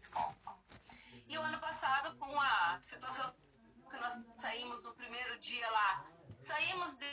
escola. 0.00 0.34
E 1.26 1.36
o 1.36 1.42
ano 1.42 1.58
passado, 1.60 2.16
com 2.16 2.40
a 2.40 2.80
situação 2.82 3.34
que 3.90 3.96
nós 3.96 4.12
saímos 4.36 4.82
no 4.82 4.94
primeiro 4.94 5.38
dia 5.38 5.68
lá, 5.70 6.06
saímos 6.42 6.94
de 6.96 7.06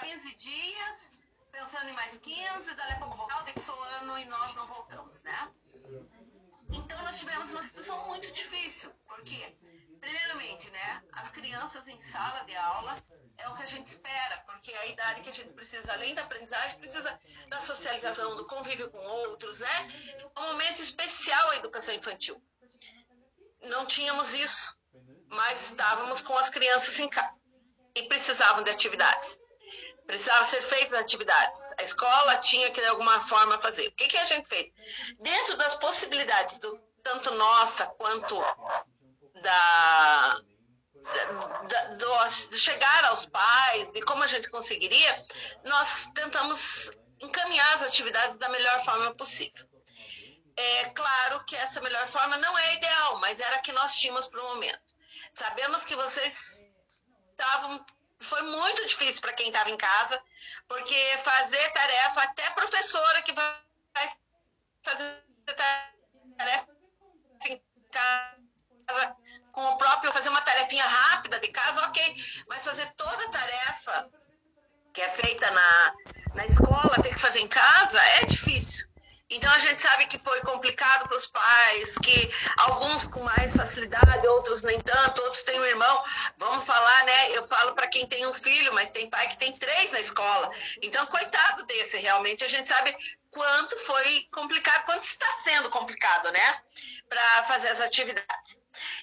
15 0.00 0.34
dias, 0.36 1.10
pensando 1.50 1.88
em 1.88 1.94
mais 1.94 2.18
15, 2.18 2.74
dali 2.74 2.92
a 2.92 2.98
pouco 2.98 3.16
voltar, 3.16 3.38
o 3.38 3.82
ano 4.00 4.18
e 4.18 4.24
nós 4.26 4.54
não 4.54 4.66
voltamos, 4.66 5.22
né? 5.22 5.52
Então 6.70 7.02
nós 7.02 7.18
tivemos 7.18 7.52
uma 7.52 7.62
situação 7.62 8.06
muito 8.06 8.30
difícil, 8.32 8.90
porque, 9.06 9.56
primeiramente, 10.00 10.70
né, 10.70 11.02
as 11.12 11.30
crianças 11.30 11.86
em 11.88 11.98
sala 11.98 12.40
de 12.44 12.56
aula 12.56 12.94
é 13.36 13.48
o 13.48 13.54
que 13.54 13.62
a 13.62 13.66
gente 13.66 13.86
espera, 13.86 14.42
porque 14.46 14.72
é 14.72 14.78
a 14.78 14.86
idade 14.86 15.20
que 15.22 15.30
a 15.30 15.32
gente 15.32 15.52
precisa, 15.52 15.92
além 15.92 16.14
da 16.14 16.22
aprendizagem, 16.22 16.78
precisa 16.78 17.18
da 17.48 17.60
socialização, 17.60 18.36
do 18.36 18.46
convívio 18.46 18.90
com 18.90 18.98
outros, 18.98 19.60
né? 19.60 20.28
É 20.34 20.40
um 20.40 20.48
momento 20.48 20.82
especial 20.82 21.50
a 21.50 21.56
educação 21.56 21.94
infantil. 21.94 22.42
Não 23.62 23.86
tínhamos 23.86 24.34
isso, 24.34 24.76
mas 25.28 25.66
estávamos 25.66 26.22
com 26.22 26.36
as 26.36 26.50
crianças 26.50 26.98
em 26.98 27.08
casa 27.08 27.40
e 27.94 28.02
precisavam 28.04 28.62
de 28.62 28.70
atividades. 28.70 29.38
Precisavam 30.06 30.48
ser 30.48 30.62
feitas 30.62 30.94
atividades. 30.94 31.60
A 31.78 31.82
escola 31.82 32.38
tinha 32.38 32.70
que, 32.70 32.80
de 32.80 32.86
alguma 32.86 33.20
forma, 33.20 33.58
fazer. 33.58 33.88
O 33.88 33.92
que, 33.92 34.08
que 34.08 34.16
a 34.16 34.24
gente 34.24 34.48
fez? 34.48 34.70
Dentro 35.20 35.56
das 35.56 35.74
possibilidades, 35.74 36.58
do, 36.58 36.80
tanto 37.02 37.30
nossa 37.32 37.86
quanto 37.86 38.34
da, 39.42 40.40
da, 41.68 41.84
do, 41.94 42.48
de 42.50 42.58
chegar 42.58 43.04
aos 43.06 43.26
pais, 43.26 43.92
de 43.92 44.00
como 44.02 44.22
a 44.22 44.26
gente 44.26 44.50
conseguiria, 44.50 45.24
nós 45.64 46.06
tentamos 46.14 46.90
encaminhar 47.20 47.74
as 47.74 47.82
atividades 47.82 48.38
da 48.38 48.48
melhor 48.48 48.84
forma 48.84 49.14
possível. 49.14 49.66
É 50.56 50.84
claro 50.90 51.44
que 51.44 51.54
essa 51.54 51.80
melhor 51.80 52.06
forma 52.08 52.36
não 52.36 52.58
é 52.58 52.74
ideal, 52.74 53.18
mas 53.20 53.40
era 53.40 53.56
a 53.56 53.60
que 53.60 53.72
nós 53.72 53.94
tínhamos 53.94 54.26
para 54.26 54.42
o 54.42 54.48
momento. 54.54 54.80
Sabemos 55.32 55.84
que 55.84 55.94
vocês 55.94 56.68
estavam. 57.30 57.84
Foi 58.20 58.42
muito 58.42 58.84
difícil 58.84 59.20
para 59.20 59.32
quem 59.34 59.48
estava 59.48 59.70
em 59.70 59.76
casa, 59.76 60.20
porque 60.66 60.96
fazer 61.22 61.72
tarefa, 61.72 62.22
até 62.22 62.50
professora 62.50 63.22
que 63.22 63.32
vai 63.32 63.56
fazer 64.82 65.22
tarefa 66.36 66.66
em 67.44 67.62
casa, 67.92 69.16
com 69.52 69.64
o 69.64 69.76
próprio, 69.76 70.12
fazer 70.12 70.28
uma 70.28 70.42
tarefinha 70.68 70.86
rápida 70.86 71.40
de 71.40 71.48
casa, 71.48 71.82
ok, 71.86 72.16
mas 72.46 72.64
fazer 72.64 72.86
toda 72.96 73.24
a 73.24 73.30
tarefa 73.30 74.08
que 74.92 75.00
é 75.00 75.08
feita 75.10 75.50
na, 75.50 75.94
na 76.34 76.46
escola, 76.46 77.02
ter 77.02 77.14
que 77.14 77.20
fazer 77.20 77.40
em 77.40 77.48
casa, 77.48 78.00
é 78.00 78.26
difícil. 78.26 78.86
Então 79.30 79.50
a 79.50 79.58
gente 79.58 79.80
sabe 79.80 80.06
que 80.06 80.18
foi 80.18 80.40
complicado 80.40 81.06
para 81.06 81.16
os 81.16 81.26
pais, 81.26 81.98
que 81.98 82.30
alguns 82.56 83.06
com 83.06 83.22
mais 83.22 83.54
facilidade, 83.54 84.26
outros 84.26 84.62
nem 84.62 84.80
tanto, 84.80 85.22
outros 85.22 85.42
têm 85.42 85.60
um 85.60 85.64
irmão. 85.64 86.02
Vamos 86.38 86.64
falar, 86.64 87.04
né? 87.04 87.30
Eu 87.32 87.44
falo 87.44 87.74
para 87.74 87.86
quem 87.88 88.06
tem 88.06 88.26
um 88.26 88.32
filho, 88.32 88.72
mas 88.72 88.90
tem 88.90 89.10
pai 89.10 89.28
que 89.28 89.36
tem 89.36 89.52
três 89.52 89.92
na 89.92 90.00
escola. 90.00 90.50
Então, 90.80 91.06
coitado 91.06 91.64
desse, 91.66 91.98
realmente. 91.98 92.42
A 92.42 92.48
gente 92.48 92.70
sabe 92.70 92.96
quanto 93.30 93.76
foi 93.80 94.26
complicado, 94.32 94.86
quanto 94.86 95.04
está 95.04 95.30
sendo 95.44 95.68
complicado, 95.68 96.32
né? 96.32 96.62
Para 97.06 97.44
fazer 97.44 97.68
as 97.68 97.82
atividades. 97.82 98.57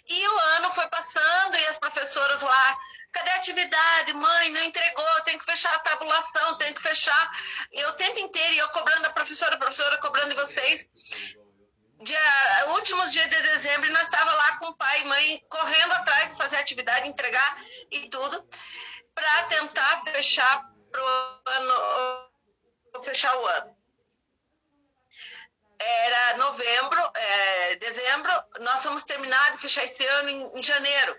E 0.07 0.27
o 0.27 0.39
ano 0.39 0.71
foi 0.73 0.87
passando 0.87 1.55
e 1.55 1.67
as 1.67 1.77
professoras 1.77 2.41
lá 2.41 2.77
Cadê 3.15 3.29
a 3.29 3.35
atividade? 3.37 4.11
Mãe, 4.11 4.49
não 4.51 4.61
entregou, 4.65 5.21
tem 5.23 5.39
que 5.39 5.45
fechar 5.45 5.73
a 5.73 5.79
tabulação, 5.79 6.57
tem 6.57 6.73
que 6.73 6.81
fechar. 6.81 7.31
E 7.71 7.85
o 7.85 7.93
tempo 7.93 8.19
inteiro, 8.19 8.55
e 8.55 8.57
eu 8.57 8.67
cobrando 8.69 9.07
a 9.07 9.09
professora, 9.09 9.55
a 9.55 9.57
professora 9.57 9.97
cobrando 9.99 10.35
vocês. 10.35 10.89
Dia, 12.01 12.65
últimos 12.73 13.13
dias 13.13 13.29
de 13.29 13.41
dezembro, 13.41 13.89
nós 13.93 14.01
estava 14.01 14.33
lá 14.33 14.57
com 14.57 14.73
pai 14.73 14.99
e 14.99 15.05
mãe 15.05 15.45
correndo 15.49 15.93
atrás 15.93 16.31
de 16.31 16.37
fazer 16.37 16.57
atividade, 16.57 17.07
entregar 17.07 17.57
e 17.89 18.09
tudo, 18.09 18.45
para 19.13 19.43
tentar 19.43 20.01
fechar 20.03 20.69
pro 20.91 21.05
ano, 21.45 23.01
fechar 23.01 23.33
o 23.37 23.45
ano. 23.45 23.74
Era 25.77 26.37
novembro, 26.37 27.11
é, 27.13 27.75
dezembro, 27.75 28.31
nós 28.61 28.81
fomos 28.81 29.03
terminar 29.03 29.51
de 29.51 29.57
fechar 29.59 29.83
esse 29.83 30.05
ano 30.05 30.29
em, 30.29 30.59
em 30.59 30.63
janeiro 30.63 31.15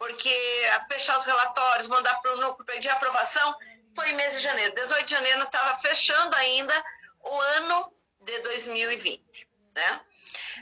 porque 0.00 0.62
fechar 0.88 1.18
os 1.18 1.26
relatórios, 1.26 1.86
mandar 1.86 2.14
para 2.22 2.32
o 2.32 2.40
núcleo, 2.40 2.64
pedir 2.64 2.88
aprovação, 2.88 3.54
foi 3.94 4.08
em 4.08 4.16
mês 4.16 4.32
de 4.32 4.38
janeiro. 4.38 4.74
18 4.74 5.04
de 5.04 5.10
janeiro 5.10 5.38
nós 5.38 5.48
estava 5.48 5.76
fechando 5.76 6.34
ainda 6.36 6.72
o 7.20 7.38
ano 7.38 7.92
de 8.22 8.38
2020, 8.38 9.46
né? 9.74 10.00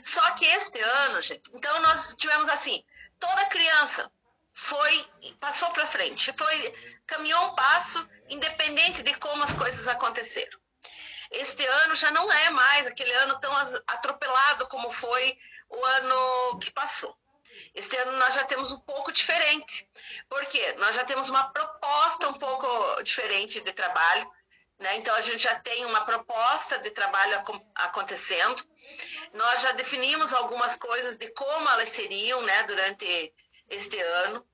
Só 0.03 0.31
que 0.31 0.45
este 0.45 0.81
ano, 0.81 1.21
gente, 1.21 1.49
então 1.53 1.81
nós 1.81 2.13
tivemos 2.17 2.49
assim, 2.49 2.83
toda 3.17 3.45
criança 3.45 4.11
foi 4.53 5.07
passou 5.39 5.69
para 5.71 5.87
frente, 5.87 6.33
foi 6.33 6.73
caminhou 7.07 7.41
um 7.45 7.55
passo 7.55 8.05
independente 8.27 9.01
de 9.03 9.13
como 9.13 9.41
as 9.41 9.53
coisas 9.53 9.87
aconteceram. 9.87 10.58
Este 11.31 11.65
ano 11.65 11.95
já 11.95 12.11
não 12.11 12.31
é 12.31 12.49
mais 12.49 12.87
aquele 12.87 13.13
ano 13.13 13.39
tão 13.39 13.55
atropelado 13.87 14.67
como 14.67 14.91
foi 14.91 15.37
o 15.69 15.85
ano 15.85 16.59
que 16.59 16.71
passou. 16.71 17.15
Este 17.73 17.95
ano 17.97 18.13
nós 18.13 18.33
já 18.33 18.43
temos 18.45 18.71
um 18.71 18.79
pouco 18.79 19.11
diferente. 19.11 19.87
Por 20.27 20.45
quê? 20.47 20.73
Nós 20.77 20.95
já 20.95 21.03
temos 21.03 21.29
uma 21.29 21.51
proposta 21.51 22.27
um 22.29 22.33
pouco 22.33 23.03
diferente 23.03 23.59
de 23.61 23.73
trabalho. 23.73 24.29
Né? 24.79 24.97
Então 24.97 25.13
a 25.15 25.21
gente 25.21 25.43
já 25.43 25.55
tem 25.59 25.85
uma 25.85 26.05
proposta 26.05 26.79
de 26.79 26.89
trabalho 26.91 27.43
acontecendo. 27.75 28.63
Nós 29.33 29.61
já 29.61 29.71
definimos 29.73 30.33
algumas 30.33 30.77
coisas 30.77 31.17
de 31.17 31.29
como 31.33 31.69
elas 31.69 31.89
seriam 31.89 32.41
né, 32.41 32.63
durante 32.63 33.33
este 33.69 33.99
ano. 33.99 34.45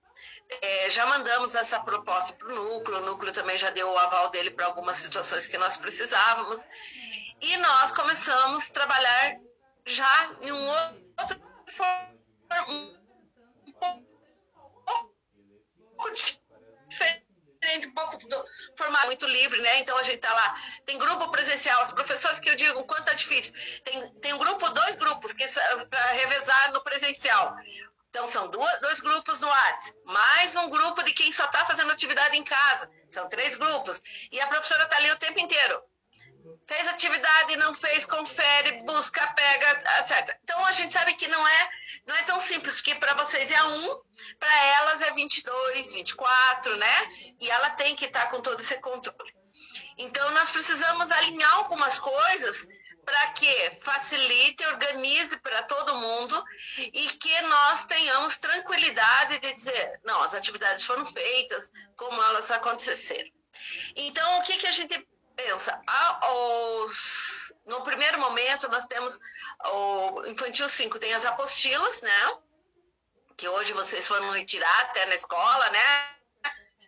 É, 0.61 0.89
já 0.89 1.06
mandamos 1.07 1.56
essa 1.56 1.79
proposta 1.79 2.33
para 2.33 2.47
o 2.47 2.56
núcleo, 2.56 3.00
o 3.00 3.06
núcleo 3.06 3.33
também 3.33 3.57
já 3.57 3.72
deu 3.72 3.89
o 3.89 3.97
aval 3.97 4.29
dele 4.29 4.51
para 4.51 4.66
algumas 4.67 4.97
situações 4.97 5.47
que 5.47 5.57
nós 5.57 5.75
precisávamos. 5.75 6.66
E 7.41 7.57
nós 7.57 7.91
começamos 7.91 8.69
a 8.69 8.73
trabalhar 8.73 9.38
já 9.85 10.31
em 10.41 10.51
um 10.51 10.67
outro 10.67 11.45
um 12.67 12.95
pouco 15.97 16.11
diferente, 16.88 17.88
um 17.88 17.94
pouco 17.94 18.17
do 18.17 18.45
formato 18.78 19.07
muito 19.07 19.25
livre, 19.25 19.61
né? 19.61 19.79
Então 19.79 19.97
a 19.97 20.03
gente 20.03 20.19
tá 20.19 20.34
lá. 20.34 20.55
Tem 20.85 20.97
grupo 20.97 21.31
presencial, 21.31 21.84
os 21.84 21.91
professores 21.91 22.39
que 22.39 22.50
eu 22.50 22.55
digo 22.55 22.84
quanto 22.85 23.09
é 23.09 23.16
difícil. 23.16 23.53
Tem, 23.84 24.13
tem 24.19 24.34
um 24.34 24.38
grupo, 24.38 24.69
dois 24.69 24.95
grupos, 24.95 25.34
que 25.34 25.45
para 25.89 26.11
revezar 26.13 26.72
no 26.72 26.84
presencial. 26.84 27.55
Então 28.16 28.28
são 28.28 28.48
duas, 28.48 28.80
dois 28.80 29.02
grupos 29.02 29.42
no 29.42 29.48
WhatsApp, 29.50 29.94
mais 30.06 30.56
um 30.56 30.70
grupo 30.70 31.03
de 31.03 31.12
quem 31.12 31.34
só 31.34 31.44
está 31.44 31.66
fazendo 31.66 31.92
atividade 31.92 32.38
em 32.38 32.46
casa. 32.46 32.90
São 33.09 33.28
três 33.28 33.58
grupos. 33.58 34.02
E 34.31 34.40
a 34.40 34.48
professora 34.48 34.86
está 34.86 34.96
ali 34.96 35.12
o 35.12 35.18
tempo 35.18 35.38
inteiro. 35.38 35.81
Fez 36.66 36.88
atividade, 36.88 37.58
não 37.58 37.74
fez, 37.74 38.06
confere, 38.06 38.84
busca, 38.84 39.28
pega, 39.34 40.00
acerta. 40.00 40.40
Então 40.46 40.66
a 40.66 40.72
gente 40.72 40.94
sabe 40.94 41.14
que 41.16 41.28
não 41.28 41.46
é, 41.46 41.70
não 42.08 42.16
é 42.16 42.24
tão 42.24 42.40
simples, 42.40 42.78
porque 42.78 42.96
para 42.96 43.16
vocês 43.16 43.52
é 43.52 43.64
um, 43.66 44.02
para 44.40 44.66
elas 44.66 45.02
é 45.02 45.12
22, 45.12 45.92
24, 45.92 46.78
né? 46.78 47.12
E 47.42 47.52
ela 47.52 47.72
tem 47.72 47.97
que 47.97 48.06
estar 48.06 48.28
tá 48.28 48.32
com 48.32 48.42
todo 48.42 48.62
esse 48.62 48.80
controle. 48.80 49.36
Então 49.97 50.32
nós 50.32 50.50
precisamos 50.50 51.12
alinhar 51.12 51.53
algumas 51.56 52.00
coisas 52.00 52.66
para 53.05 53.27
que 53.33 53.71
facilite, 53.81 54.66
organize 54.66 55.38
para 55.38 55.63
todo 55.63 55.95
mundo 55.95 56.43
e 56.77 57.07
que 57.07 57.41
nós 57.41 57.85
tenhamos 57.85 58.38
tranquilidade 58.38 59.39
de 59.39 59.53
dizer, 59.53 59.99
não, 60.03 60.21
as 60.23 60.33
atividades 60.33 60.83
foram 60.83 61.05
feitas, 61.05 61.71
como 61.95 62.21
elas 62.23 62.49
aconteceram. 62.49 63.29
Então, 63.95 64.39
o 64.39 64.43
que, 64.43 64.57
que 64.57 64.67
a 64.67 64.71
gente 64.71 65.07
pensa, 65.35 65.79
aos, 66.21 67.53
no 67.66 67.83
primeiro 67.83 68.19
momento 68.19 68.67
nós 68.69 68.88
temos 68.88 69.19
o 69.66 70.25
infantil 70.25 70.67
5, 70.67 70.99
tem 70.99 71.13
as 71.13 71.25
apostilas, 71.25 72.01
né? 72.01 72.37
Que 73.37 73.47
hoje 73.47 73.73
vocês 73.73 74.08
foram 74.08 74.31
retirar 74.31 74.81
até 74.81 75.05
na 75.05 75.16
escola, 75.16 75.69
né? 75.69 76.09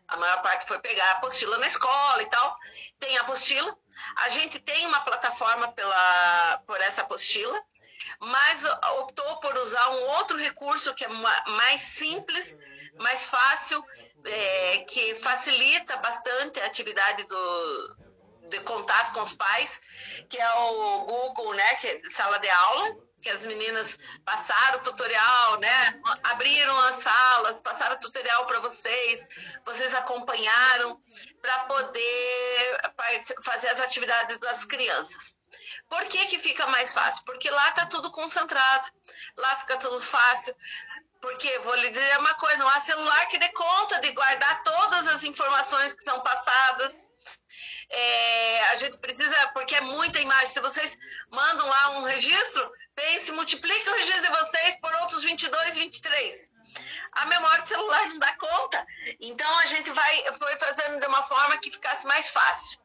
A 0.07 0.15
maior 0.15 0.41
parte 0.41 0.65
foi 0.65 0.79
pegar 0.79 1.05
a 1.05 1.11
apostila 1.13 1.57
na 1.57 1.67
escola 1.67 2.23
e 2.23 2.29
tal. 2.29 2.57
Tem 2.99 3.17
a 3.17 3.21
apostila. 3.21 3.77
A 4.17 4.29
gente 4.29 4.59
tem 4.59 4.85
uma 4.85 5.01
plataforma 5.01 5.71
pela, 5.71 6.61
por 6.65 6.79
essa 6.81 7.01
apostila, 7.01 7.61
mas 8.19 8.63
optou 8.99 9.39
por 9.39 9.55
usar 9.57 9.89
um 9.89 10.07
outro 10.17 10.37
recurso 10.37 10.93
que 10.93 11.05
é 11.05 11.07
mais 11.07 11.81
simples, 11.81 12.57
mais 12.97 13.25
fácil, 13.25 13.83
é, 14.25 14.79
que 14.89 15.15
facilita 15.15 15.97
bastante 15.97 16.59
a 16.59 16.65
atividade 16.65 17.23
do, 17.25 17.97
de 18.49 18.59
contato 18.61 19.13
com 19.13 19.21
os 19.21 19.33
pais, 19.33 19.81
que 20.29 20.37
é 20.37 20.53
o 20.53 21.05
Google, 21.05 21.53
né, 21.53 21.75
que 21.75 21.87
é 21.87 22.01
sala 22.09 22.39
de 22.39 22.49
aula, 22.49 23.06
que 23.21 23.29
as 23.29 23.43
meninas 23.45 23.97
passaram 24.23 24.79
o 24.79 24.83
tutorial, 24.83 25.59
né, 25.59 25.99
abriram 26.23 26.77
as 26.81 26.97
salas, 26.97 27.59
passaram 27.59 27.95
o 27.95 27.99
tutorial 27.99 28.45
para 28.45 28.59
vocês, 28.59 29.27
vocês 29.65 29.93
acompanharam 29.93 31.01
para 31.41 31.59
poder 31.65 32.79
fazer 33.43 33.69
as 33.69 33.79
atividades 33.79 34.37
das 34.37 34.65
crianças. 34.65 35.35
Por 35.89 36.05
que, 36.05 36.25
que 36.27 36.39
fica 36.39 36.67
mais 36.67 36.93
fácil? 36.93 37.23
Porque 37.25 37.49
lá 37.49 37.69
está 37.69 37.85
tudo 37.85 38.11
concentrado, 38.11 38.87
lá 39.35 39.55
fica 39.57 39.77
tudo 39.77 40.01
fácil. 40.01 40.55
Porque, 41.21 41.59
vou 41.59 41.75
lhe 41.75 41.89
dizer 41.89 42.19
uma 42.19 42.35
coisa, 42.35 42.57
não 42.57 42.67
há 42.67 42.79
celular 42.81 43.25
que 43.27 43.39
dê 43.39 43.49
conta 43.49 43.99
de 43.99 44.11
guardar 44.11 44.63
todas 44.63 45.07
as 45.07 45.23
informações 45.23 45.95
que 45.95 46.03
são 46.03 46.21
passadas. 46.21 46.93
É, 47.89 48.67
a 48.69 48.75
gente 48.77 48.97
precisa, 48.99 49.47
porque 49.47 49.75
é 49.75 49.81
muita 49.81 50.19
imagem. 50.19 50.49
Se 50.49 50.59
vocês 50.59 50.97
mandam 51.31 51.67
lá 51.67 51.99
um 51.99 52.03
registro, 52.03 52.71
pense, 52.97 53.31
multiplique 53.31 53.89
o 53.89 53.93
registro 53.93 54.23
de 54.23 54.39
vocês 54.39 54.75
por 54.81 54.93
outros 54.95 55.23
22, 55.23 55.75
23. 55.75 56.51
A 57.11 57.25
memória 57.27 57.61
do 57.61 57.67
celular 57.67 58.07
não 58.09 58.17
dá 58.17 58.35
conta. 58.35 58.85
Então 59.19 59.57
a 59.59 59.65
gente 59.67 59.89
vai 59.91 60.33
foi 60.33 60.55
fazendo 60.57 60.99
de 60.99 61.07
uma 61.07 61.23
forma 61.23 61.57
que 61.59 61.71
ficasse 61.71 62.05
mais 62.07 62.29
fácil. 62.31 62.79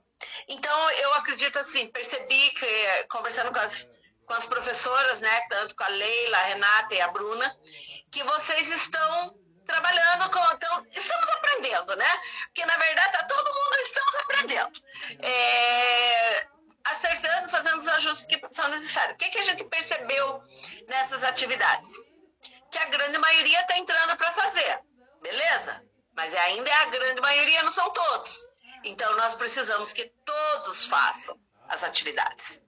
Então 0.46 0.90
eu 0.90 1.14
acredito 1.14 1.58
assim, 1.58 1.88
percebi 1.88 2.50
que 2.50 3.04
conversando 3.10 3.52
com 3.52 3.58
as, 3.58 3.88
com 4.26 4.34
as 4.34 4.46
professoras, 4.46 5.20
né, 5.20 5.40
tanto 5.48 5.74
com 5.74 5.84
a 5.84 5.88
Leila, 5.88 6.38
a 6.38 6.44
Renata 6.44 6.94
e 6.94 7.00
a 7.00 7.08
Bruna, 7.08 7.56
que 8.10 8.22
vocês 8.22 8.68
estão 8.68 9.34
trabalhando 9.64 10.30
com. 10.30 10.54
Então, 10.54 10.86
estamos 10.92 11.28
aprendendo, 11.30 11.96
né? 11.96 12.20
Porque 12.46 12.66
na 12.66 12.76
verdade 12.76 13.12
tá 13.12 13.24
todo 13.24 13.54
mundo 13.54 13.76
estamos 13.82 14.14
aprendendo. 14.16 14.82
É, 15.20 16.46
acertando, 16.84 17.48
fazendo 17.48 17.78
os 17.78 17.88
ajustes 17.88 18.26
que 18.26 18.40
são 18.52 18.68
necessários. 18.68 19.14
O 19.14 19.18
que, 19.18 19.30
que 19.30 19.38
a 19.38 19.42
gente 19.42 19.64
percebeu 19.64 20.42
nessas 20.88 21.22
atividades? 21.22 21.90
Que 22.70 22.78
a 22.78 22.86
grande 22.86 23.18
maioria 23.18 23.60
está 23.60 23.78
entrando 23.78 24.16
para 24.16 24.32
fazer, 24.32 24.80
beleza? 25.20 25.82
Mas 26.14 26.34
ainda 26.34 26.68
é 26.68 26.74
a 26.74 26.86
grande 26.86 27.20
maioria, 27.20 27.62
não 27.62 27.72
são 27.72 27.90
todos. 27.90 28.38
Então 28.84 29.16
nós 29.16 29.34
precisamos 29.34 29.92
que 29.92 30.12
todos 30.24 30.86
façam 30.86 31.38
as 31.68 31.82
atividades. 31.84 32.60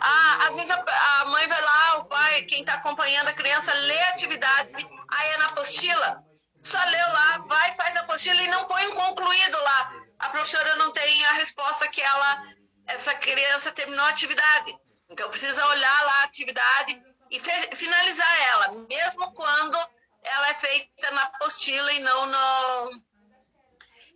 Ah, 0.00 0.46
às 0.48 0.56
vezes 0.56 0.70
a, 0.70 0.84
a 1.20 1.24
mãe 1.26 1.46
vai 1.46 1.60
lá, 1.60 1.96
o 1.98 2.04
pai, 2.04 2.42
quem 2.42 2.60
está 2.60 2.74
acompanhando 2.74 3.28
a 3.28 3.32
criança, 3.32 3.72
lê 3.72 4.00
a 4.02 4.10
atividade, 4.10 4.88
aí 5.10 5.30
é 5.32 5.36
na 5.38 5.46
apostila, 5.46 6.22
só 6.62 6.82
leu 6.84 7.12
lá, 7.12 7.38
vai, 7.46 7.74
faz 7.76 7.96
a 7.96 8.00
apostila 8.00 8.40
e 8.42 8.48
não 8.48 8.66
põe 8.66 8.86
um 8.88 8.94
concluído 8.94 9.58
lá. 9.62 9.92
A 10.18 10.30
professora 10.30 10.76
não 10.76 10.92
tem 10.92 11.24
a 11.26 11.32
resposta 11.34 11.86
que 11.88 12.00
ela, 12.00 12.42
essa 12.86 13.14
criança 13.14 13.72
terminou 13.72 14.04
a 14.04 14.10
atividade. 14.10 14.76
Então 15.08 15.28
precisa 15.30 15.66
olhar 15.66 16.04
lá 16.04 16.20
a 16.20 16.24
atividade 16.24 17.00
e 17.30 17.40
finalizar 17.76 18.42
ela, 18.48 18.72
mesmo 18.88 19.32
quando 19.32 19.76
ela 20.22 20.50
é 20.50 20.54
feita 20.54 21.10
na 21.10 21.22
apostila 21.22 21.92
e 21.92 22.00
não 22.00 22.26
no, 22.26 23.02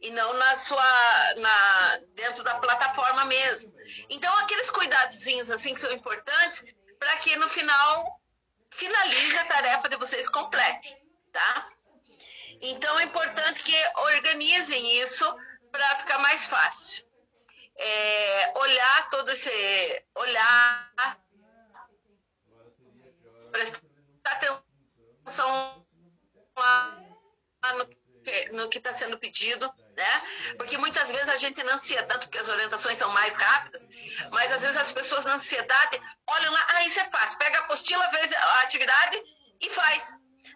e 0.01 0.11
não 0.11 0.33
na 0.35 0.57
sua 0.57 1.35
na 1.37 2.01
dentro 2.15 2.43
da 2.43 2.57
plataforma 2.57 3.25
mesmo. 3.25 3.73
Então 4.09 4.35
aqueles 4.39 4.71
cuidadozinhos 4.71 5.51
assim 5.51 5.75
que 5.75 5.81
são 5.81 5.93
importantes 5.93 6.65
para 6.99 7.17
que 7.19 7.37
no 7.37 7.49
final 7.49 8.21
finalize 8.71 9.37
a 9.39 9.45
tarefa 9.45 9.89
de 9.89 9.97
vocês 9.97 10.29
complete, 10.29 10.97
tá? 11.33 11.69
Então 12.61 12.99
é 12.99 13.05
importante 13.05 13.63
que 13.63 13.77
organizem 13.97 15.01
isso 15.01 15.25
para 15.71 15.97
ficar 15.97 16.19
mais 16.19 16.47
fácil. 16.47 17.10
É, 17.83 18.53
olhar 18.59 19.09
todo 19.09 19.31
esse 19.31 20.05
olhar 20.15 20.93
prestar 23.51 23.81
atenção 24.25 25.87
no 28.53 28.69
que 28.69 28.79
está 28.79 28.93
sendo 28.93 29.19
pedido, 29.19 29.73
né? 29.97 30.23
Porque 30.57 30.77
muitas 30.77 31.11
vezes 31.11 31.29
a 31.29 31.37
gente 31.37 31.63
na 31.63 31.75
ansiedade, 31.75 32.09
tanto 32.09 32.29
que 32.29 32.39
as 32.39 32.49
orientações 32.49 32.99
são 32.99 33.11
mais 33.11 33.37
rápidas, 33.37 33.87
mas 34.31 34.53
às 34.53 34.63
vezes 34.63 34.77
as 34.77 34.93
pessoas 34.93 35.25
na 35.25 35.35
ansiedade 35.35 36.01
olham 36.27 36.53
lá, 36.53 36.67
ah, 36.75 36.85
isso 36.85 37.01
é 37.01 37.05
fácil, 37.07 37.39
pega 37.39 37.59
a 37.59 37.61
apostila, 37.63 38.11
vê 38.11 38.37
a 38.37 38.61
atividade 38.63 39.23
e 39.61 39.71
faz. 39.71 40.07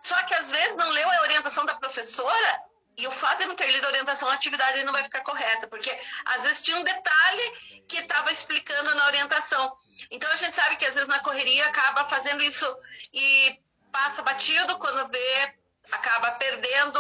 Só 0.03 0.23
que 0.25 0.35
às 0.35 0.51
vezes 0.51 0.77
não 0.77 0.91
leu 0.91 1.11
a 1.11 1.23
orientação 1.23 1.65
da 1.65 1.75
professora 1.75 2.61
e 2.97 3.07
o 3.07 3.11
fato 3.11 3.41
de 3.41 3.47
não 3.47 3.57
ter 3.57 3.71
lido 3.71 3.85
a 3.85 3.89
orientação, 3.89 4.29
a 4.29 4.35
atividade 4.35 4.83
não 4.85 4.93
vai 4.93 5.03
ficar 5.03 5.21
correta, 5.23 5.67
porque 5.67 5.91
às 6.25 6.43
vezes 6.43 6.63
tinha 6.63 6.79
um 6.79 6.85
detalhe 6.85 7.83
que 7.89 7.99
estava 7.99 8.31
explicando 8.31 8.95
na 8.95 9.07
orientação. 9.07 9.77
Então 10.11 10.31
a 10.31 10.37
gente 10.37 10.55
sabe 10.55 10.77
que 10.77 10.87
às 10.87 10.95
vezes 10.95 11.09
na 11.09 11.21
correria 11.21 11.67
acaba 11.67 12.05
fazendo 12.05 12.43
isso 12.43 12.67
e 13.13 13.59
passa 13.91 14.23
batido 14.23 14.79
quando 14.79 15.09
vê, 15.09 15.55
acaba 15.91 16.33
perdendo 16.33 16.99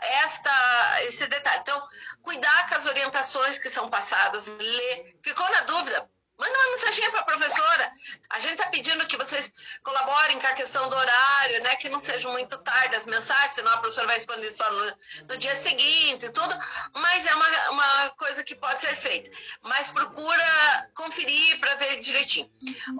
esta, 0.00 1.02
esse 1.04 1.26
detalhe. 1.26 1.60
Então, 1.60 1.82
cuidar 2.22 2.68
com 2.68 2.74
as 2.76 2.86
orientações 2.86 3.58
que 3.58 3.68
são 3.68 3.90
passadas, 3.90 4.46
ler. 4.46 5.18
Ficou 5.22 5.48
na 5.50 5.62
dúvida? 5.62 6.08
Manda 6.38 6.56
uma 6.56 6.70
mensagem 6.70 7.10
para 7.10 7.20
a 7.20 7.24
professora. 7.24 7.92
A 8.30 8.38
gente 8.38 8.52
está 8.52 8.68
pedindo 8.68 9.06
que 9.06 9.16
vocês 9.16 9.52
colaborem 9.82 10.38
com 10.38 10.46
a 10.46 10.52
questão 10.52 10.88
do 10.88 10.94
horário, 10.94 11.62
né? 11.62 11.74
Que 11.76 11.88
não 11.88 11.98
sejam 11.98 12.30
muito 12.30 12.56
tarde 12.58 12.94
as 12.94 13.06
mensagens, 13.06 13.52
senão 13.52 13.72
a 13.72 13.78
professora 13.78 14.06
vai 14.06 14.16
responder 14.16 14.50
só 14.50 14.70
no, 14.70 14.96
no 15.28 15.36
dia 15.36 15.56
seguinte 15.56 16.26
e 16.26 16.32
tudo. 16.32 16.54
Mas 16.94 17.26
é 17.26 17.34
uma, 17.34 17.70
uma 17.70 18.10
coisa 18.10 18.44
que 18.44 18.54
pode 18.54 18.80
ser 18.80 18.94
feita. 18.94 19.30
Mas 19.62 19.88
procura 19.88 20.88
conferir 20.94 21.58
para 21.58 21.74
ver 21.74 21.98
direitinho. 21.98 22.48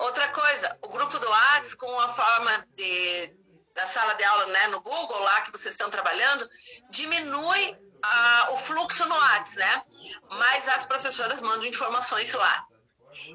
Outra 0.01 0.29
coisa, 0.29 0.77
o 0.83 0.89
grupo 0.89 1.19
do 1.19 1.29
WhatsApp 1.29 1.77
com 1.77 2.01
a 2.01 2.09
forma 2.09 2.67
de 2.77 3.37
da 3.75 3.87
sala 3.87 4.15
de 4.15 4.25
aula 4.25 4.47
né, 4.47 4.67
no 4.67 4.81
Google, 4.81 5.21
lá 5.21 5.43
que 5.43 5.53
vocês 5.53 5.73
estão 5.73 5.89
trabalhando, 5.89 6.49
diminui 6.91 7.79
ah, 8.03 8.49
o 8.51 8.57
fluxo 8.57 9.05
no 9.07 9.15
WhatsApp, 9.15 9.57
né? 9.57 9.83
Mas 10.31 10.67
as 10.69 10.85
professoras 10.85 11.41
mandam 11.41 11.65
informações 11.65 12.33
lá. 12.33 12.67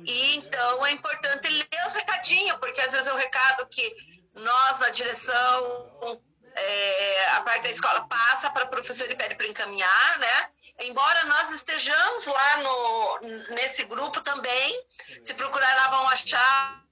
E 0.06 0.36
então 0.36 0.86
é 0.86 0.92
importante 0.92 1.48
ler 1.48 1.88
os 1.88 1.94
recadinhos, 1.94 2.58
porque 2.60 2.82
às 2.82 2.92
vezes 2.92 3.08
é 3.08 3.14
o 3.14 3.18
recado 3.18 3.68
que 3.68 3.96
nós, 4.34 4.82
a 4.82 4.90
direção, 4.90 6.22
é, 6.56 7.26
a 7.32 7.42
parte 7.42 7.64
da 7.64 7.70
escola 7.70 8.08
passa 8.08 8.50
para 8.50 8.64
a 8.64 8.68
professora 8.68 9.12
e 9.12 9.16
pede 9.16 9.36
para 9.36 9.48
encaminhar, 9.48 10.20
né? 10.20 10.50
Embora 10.80 11.26
nós 11.26 11.52
estejamos 11.52 12.26
lá 12.26 12.58
no, 12.58 13.20
nesse 13.56 13.84
grupo 13.84 14.22
também, 14.22 14.88
se 15.24 15.34
procurar 15.34 15.76
lá 15.76 15.90
vão 15.90 16.10
achar 16.10 16.84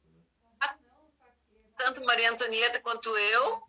tanto 1.82 2.04
Maria 2.06 2.32
Antonieta 2.32 2.80
quanto 2.80 3.18
eu, 3.18 3.64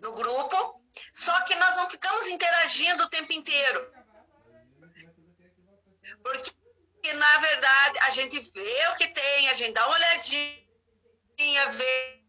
no 0.00 0.12
grupo, 0.12 0.80
só 1.12 1.40
que 1.42 1.54
nós 1.56 1.76
não 1.76 1.90
ficamos 1.90 2.26
interagindo 2.28 3.04
o 3.04 3.10
tempo 3.10 3.32
inteiro. 3.32 3.92
Porque, 6.22 6.52
na 7.14 7.38
verdade, 7.38 7.98
a 8.02 8.10
gente 8.10 8.40
vê 8.40 8.88
o 8.88 8.96
que 8.96 9.08
tem, 9.08 9.48
a 9.48 9.54
gente 9.54 9.72
dá 9.72 9.86
uma 9.86 9.96
olhadinha, 9.96 10.66
vê 11.72 12.22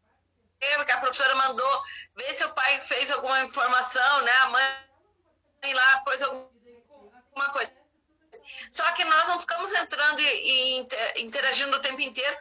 o 0.80 0.86
que 0.86 0.92
a 0.92 0.98
professora 0.98 1.36
mandou, 1.36 1.84
vê 2.16 2.34
se 2.34 2.44
o 2.44 2.54
pai 2.54 2.82
fez 2.82 3.12
alguma 3.12 3.42
informação, 3.42 4.22
né? 4.22 4.32
A 4.32 4.50
mãe 4.50 5.74
lá 5.74 6.02
pôs 6.06 6.22
alguma 6.22 7.50
coisa. 7.52 7.72
Só 8.72 8.92
que 8.94 9.04
nós 9.06 9.28
não 9.28 9.40
ficamos 9.40 9.72
entrando 9.74 10.20
e, 10.20 10.88
interagindo 11.18 11.76
o 11.76 11.82
tempo 11.82 12.02
inteiro. 12.02 12.38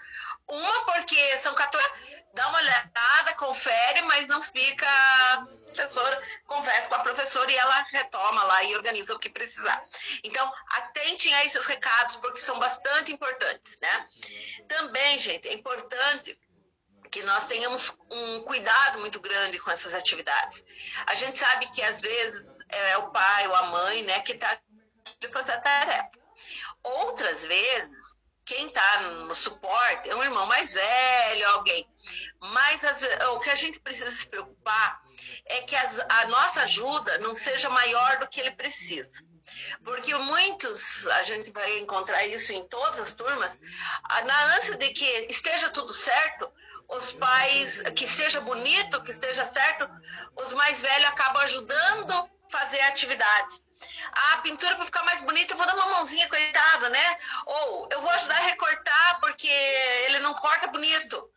Uma 0.49 0.84
porque 0.84 1.38
são 1.38 1.54
14 1.54 2.15
dá 2.36 2.48
uma 2.48 2.58
olhada, 2.58 3.34
confere, 3.36 4.02
mas 4.02 4.28
não 4.28 4.40
fica. 4.42 4.86
Professora 5.74 6.22
conversa 6.46 6.88
com 6.88 6.94
a 6.94 7.00
professora 7.00 7.50
e 7.50 7.56
ela 7.56 7.82
retoma 7.90 8.44
lá 8.44 8.62
e 8.62 8.76
organiza 8.76 9.14
o 9.14 9.18
que 9.18 9.28
precisar. 9.28 9.84
Então, 10.22 10.50
atentem 10.68 11.34
a 11.34 11.44
esses 11.44 11.66
recados, 11.66 12.16
porque 12.16 12.40
são 12.40 12.58
bastante 12.58 13.12
importantes, 13.12 13.78
né? 13.80 14.06
Também, 14.68 15.18
gente, 15.18 15.48
é 15.48 15.54
importante 15.54 16.38
que 17.10 17.22
nós 17.22 17.46
tenhamos 17.46 17.96
um 18.10 18.42
cuidado 18.42 18.98
muito 19.00 19.18
grande 19.20 19.58
com 19.58 19.70
essas 19.70 19.94
atividades. 19.94 20.62
A 21.06 21.14
gente 21.14 21.38
sabe 21.38 21.66
que 21.72 21.82
às 21.82 22.00
vezes 22.00 22.58
é 22.68 22.98
o 22.98 23.10
pai 23.10 23.48
ou 23.48 23.54
a 23.54 23.62
mãe, 23.66 24.02
né, 24.02 24.20
que 24.20 24.32
está 24.32 24.58
fazer 25.30 25.52
a 25.52 25.60
tarefa. 25.60 26.10
Outras 26.82 27.44
vezes 27.44 28.15
quem 28.46 28.68
está 28.68 29.00
no 29.00 29.34
suporte 29.34 30.08
é 30.08 30.14
um 30.14 30.22
irmão 30.22 30.46
mais 30.46 30.72
velho, 30.72 31.48
alguém. 31.48 31.86
Mas 32.40 32.82
as, 32.84 33.02
o 33.32 33.40
que 33.40 33.50
a 33.50 33.56
gente 33.56 33.80
precisa 33.80 34.10
se 34.12 34.26
preocupar 34.28 35.02
é 35.44 35.62
que 35.62 35.74
as, 35.74 35.98
a 35.98 36.26
nossa 36.28 36.62
ajuda 36.62 37.18
não 37.18 37.34
seja 37.34 37.68
maior 37.68 38.18
do 38.20 38.28
que 38.28 38.40
ele 38.40 38.52
precisa. 38.52 39.24
Porque 39.84 40.14
muitos, 40.14 41.06
a 41.08 41.24
gente 41.24 41.50
vai 41.50 41.78
encontrar 41.80 42.24
isso 42.26 42.52
em 42.52 42.66
todas 42.68 43.00
as 43.00 43.14
turmas, 43.14 43.60
na 44.24 44.56
ânsia 44.56 44.76
de 44.76 44.90
que 44.90 45.04
esteja 45.28 45.68
tudo 45.70 45.92
certo, 45.92 46.50
os 46.88 47.12
pais, 47.14 47.82
que 47.96 48.06
seja 48.06 48.40
bonito, 48.40 49.02
que 49.02 49.10
esteja 49.10 49.44
certo, 49.44 49.88
os 50.36 50.52
mais 50.52 50.80
velhos 50.80 51.08
acabam 51.08 51.42
ajudando 51.42 52.12
a 52.12 52.28
fazer 52.48 52.80
a 52.80 52.88
atividade 52.88 53.65
a 54.12 54.38
pintura 54.38 54.76
para 54.76 54.85
ficar 54.85 55.02
mais 55.04 55.21
bonita, 55.23 55.52
eu 55.52 55.56
vou 55.56 55.66
dar 55.66 55.75
uma 55.75 55.87
mãozinha, 55.87 56.28
coitada, 56.28 56.88
né? 56.88 57.18
Ou 57.47 57.88
eu 57.90 58.00
vou 58.00 58.11
ajudar 58.11 58.37
a 58.37 58.47
recortar 58.47 59.21
porque 59.21 59.49
ele 59.49 60.18
não 60.21 60.35
corta 60.35 60.68
bonito. 60.68 61.30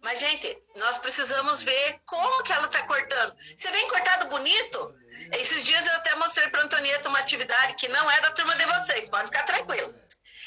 Mas, 0.00 0.20
gente, 0.20 0.62
nós 0.76 0.98
precisamos 0.98 1.62
ver 1.62 2.00
como 2.06 2.42
que 2.42 2.52
ela 2.52 2.66
está 2.66 2.82
cortando. 2.82 3.34
Se 3.56 3.70
vem 3.70 3.88
cortado 3.88 4.28
bonito, 4.28 4.94
esses 5.32 5.64
dias 5.64 5.86
eu 5.86 5.94
até 5.94 6.14
mostrei 6.16 6.48
para 6.48 6.62
Antonieta 6.62 7.08
uma 7.08 7.18
atividade 7.18 7.74
que 7.74 7.88
não 7.88 8.10
é 8.10 8.20
da 8.20 8.30
turma 8.32 8.54
de 8.56 8.66
vocês, 8.66 9.08
pode 9.08 9.26
ficar 9.26 9.44
tranquilo. 9.44 9.94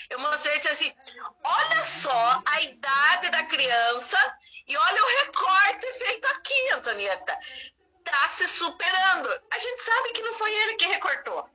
Eu 0.09 0.19
mostrei 0.19 0.57
assim: 0.57 0.91
olha 1.43 1.83
só 1.83 2.41
a 2.45 2.61
idade 2.61 3.29
da 3.29 3.43
criança 3.43 4.17
e 4.67 4.77
olha 4.77 5.03
o 5.03 5.25
recorte 5.25 5.93
feito 5.93 6.25
aqui, 6.27 6.71
Antonieta. 6.71 7.37
Tá 8.09 8.29
se 8.29 8.47
superando. 8.47 9.29
A 9.51 9.59
gente 9.59 9.81
sabe 9.83 10.11
que 10.13 10.21
não 10.21 10.33
foi 10.33 10.51
ele 10.51 10.75
que 10.75 10.87
recortou. 10.87 11.49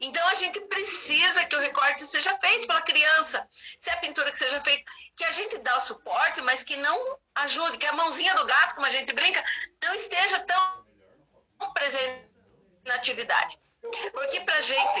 Então 0.00 0.26
a 0.28 0.34
gente 0.34 0.60
precisa 0.62 1.44
que 1.44 1.56
o 1.56 1.60
recorte 1.60 2.06
seja 2.06 2.34
feito 2.38 2.66
pela 2.66 2.80
criança, 2.80 3.46
se 3.78 3.90
é 3.90 3.92
a 3.92 3.98
pintura 3.98 4.32
que 4.32 4.38
seja 4.38 4.60
feita, 4.62 4.90
que 5.14 5.24
a 5.24 5.30
gente 5.30 5.58
dá 5.58 5.76
o 5.76 5.80
suporte, 5.80 6.40
mas 6.40 6.62
que 6.62 6.74
não 6.76 7.18
ajude, 7.34 7.76
que 7.76 7.86
a 7.86 7.92
mãozinha 7.92 8.34
do 8.34 8.46
gato, 8.46 8.74
como 8.74 8.86
a 8.86 8.90
gente 8.90 9.12
brinca, 9.12 9.44
não 9.82 9.94
esteja 9.94 10.40
tão 10.40 11.72
presente 11.74 12.30
na 12.86 12.94
atividade. 12.94 13.58
Porque 14.12 14.40
pra 14.40 14.60
gente. 14.60 15.00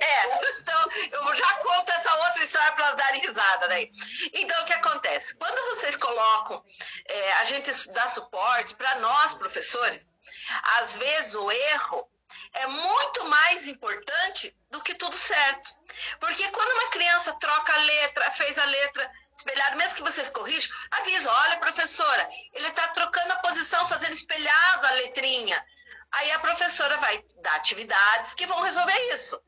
é, 0.00 0.26
então 0.60 0.90
eu 1.10 1.36
já 1.36 1.54
conto 1.54 1.90
essa 1.90 2.14
outra 2.26 2.44
história 2.44 2.72
para 2.72 2.86
elas 2.86 2.96
darem 2.96 3.20
risada 3.20 3.68
daí. 3.68 3.90
Então 4.32 4.62
o 4.62 4.66
que 4.66 4.72
acontece? 4.72 5.36
Quando 5.36 5.74
vocês 5.74 5.96
colocam, 5.96 6.62
é, 7.06 7.32
a 7.34 7.44
gente 7.44 7.70
dá 7.92 8.08
suporte 8.08 8.74
para 8.76 8.94
nós, 8.96 9.34
professores, 9.34 10.12
às 10.78 10.94
vezes 10.94 11.34
o 11.34 11.50
erro 11.50 12.08
é 12.52 12.66
muito 12.66 13.24
mais 13.26 13.66
importante 13.66 14.56
do 14.70 14.80
que 14.80 14.94
tudo 14.94 15.14
certo. 15.14 15.70
Porque 16.20 16.48
quando 16.50 16.70
uma 16.72 16.90
criança 16.90 17.32
troca 17.34 17.72
a 17.72 17.78
letra, 17.78 18.30
fez 18.32 18.58
a 18.58 18.64
letra 18.64 19.10
espelhado, 19.36 19.76
mesmo 19.76 19.96
que 19.96 20.02
vocês 20.02 20.30
corrijam, 20.30 20.74
avisa, 20.90 21.30
olha, 21.30 21.58
professora, 21.58 22.28
ele 22.52 22.68
está 22.68 22.88
trocando 22.88 23.32
a 23.32 23.38
posição, 23.40 23.86
fazendo 23.86 24.12
espelhado 24.12 24.86
a 24.86 24.90
letrinha. 24.92 25.62
Aí 26.12 26.30
a 26.32 26.38
professora 26.38 26.96
vai 26.96 27.22
dar 27.42 27.56
atividades 27.56 28.34
que 28.34 28.46
vão 28.46 28.62
resolver 28.62 28.98
isso. 29.14 29.40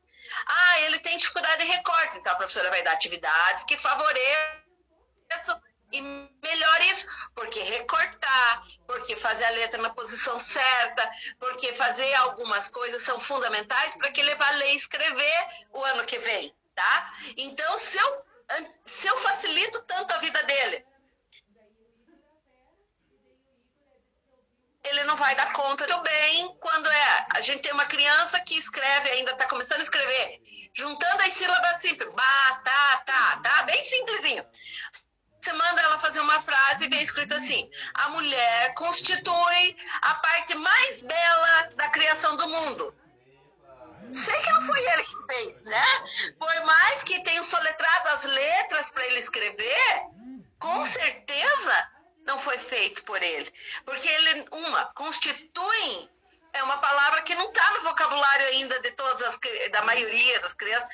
Ah, 0.45 0.79
ele 0.81 0.99
tem 0.99 1.17
dificuldade 1.17 1.63
de 1.63 1.71
recorte, 1.71 2.17
então 2.17 2.33
a 2.33 2.35
professora 2.35 2.69
vai 2.69 2.83
dar 2.83 2.91
atividades 2.91 3.63
que 3.63 3.77
favoreçam 3.77 5.59
e 5.91 6.01
melhor 6.01 6.81
isso, 6.81 7.07
porque 7.33 7.59
recortar, 7.61 8.63
porque 8.85 9.15
fazer 9.15 9.45
a 9.45 9.49
letra 9.49 9.81
na 9.81 9.89
posição 9.89 10.37
certa, 10.37 11.09
porque 11.39 11.73
fazer 11.73 12.13
algumas 12.13 12.69
coisas 12.69 13.01
são 13.01 13.19
fundamentais 13.19 13.95
para 13.95 14.11
que 14.11 14.21
ele 14.21 14.35
vá 14.35 14.51
ler 14.51 14.73
e 14.73 14.77
escrever 14.77 15.47
o 15.71 15.83
ano 15.83 16.05
que 16.05 16.19
vem, 16.19 16.53
tá? 16.75 17.13
Então, 17.35 17.75
se 17.79 17.97
eu, 17.97 18.23
se 18.85 19.07
eu 19.07 19.17
facilito 19.17 19.81
tanto 19.83 20.13
a 20.13 20.17
vida 20.17 20.41
dele, 20.43 20.85
ele 24.83 25.03
não 25.03 25.15
vai 25.15 25.35
dar 25.35 25.53
conta 25.53 25.85
do 25.85 26.01
bem 26.01 26.55
quando 26.59 26.89
é 26.89 27.27
a 27.35 27.41
gente 27.41 27.61
tem 27.61 27.73
uma 27.73 27.85
criança 27.85 28.39
que 28.39 28.57
escreve 28.57 29.09
ainda 29.09 29.31
está 29.31 29.45
começando 29.45 29.81
a 29.81 29.83
escrever 29.83 30.41
juntando 30.73 31.21
as 31.21 31.33
sílabas 31.33 31.81
simples 31.81 32.09
ba 32.13 32.61
tá 32.63 32.97
tá 33.05 33.39
tá 33.43 33.63
bem 33.63 33.83
simplesinho 33.83 34.45
você 35.41 35.53
manda 35.53 35.81
ela 35.81 35.99
fazer 35.99 36.19
uma 36.19 36.41
frase 36.41 36.85
e 36.85 36.89
vem 36.89 37.01
escrito 37.01 37.33
assim: 37.33 37.69
a 37.93 38.09
mulher 38.09 38.73
constitui 38.73 39.77
a 40.01 40.15
parte 40.15 40.53
mais 40.55 41.01
bela 41.01 41.69
da 41.75 41.89
criação 41.89 42.35
do 42.35 42.47
mundo. 42.47 42.93
Sei 44.11 44.39
que 44.41 44.51
não 44.51 44.61
foi 44.63 44.79
ele 44.79 45.03
que 45.03 45.25
fez, 45.25 45.63
né? 45.65 45.85
Por 46.37 46.65
mais 46.65 47.03
que 47.03 47.23
tenha 47.23 47.43
soletrado 47.43 48.09
as 48.09 48.23
letras 48.23 48.91
para 48.91 49.05
ele 49.05 49.19
escrever, 49.19 50.01
com 50.59 50.83
certeza 50.85 51.89
não 52.25 52.39
foi 52.39 52.57
feito 52.57 53.03
por 53.03 53.21
ele. 53.21 53.51
Porque 53.85 54.07
ele, 54.07 54.45
uma, 54.51 54.85
constitui 54.93 56.09
é 56.53 56.63
uma 56.63 56.77
palavra 56.77 57.21
que 57.21 57.35
não 57.35 57.49
está 57.49 57.73
no 57.73 57.81
vocabulário 57.81 58.47
ainda 58.47 58.79
de 58.79 58.91
todas 58.91 59.21
as 59.21 59.39
da 59.71 59.83
maioria 59.83 60.39
das 60.39 60.53
crianças 60.53 60.89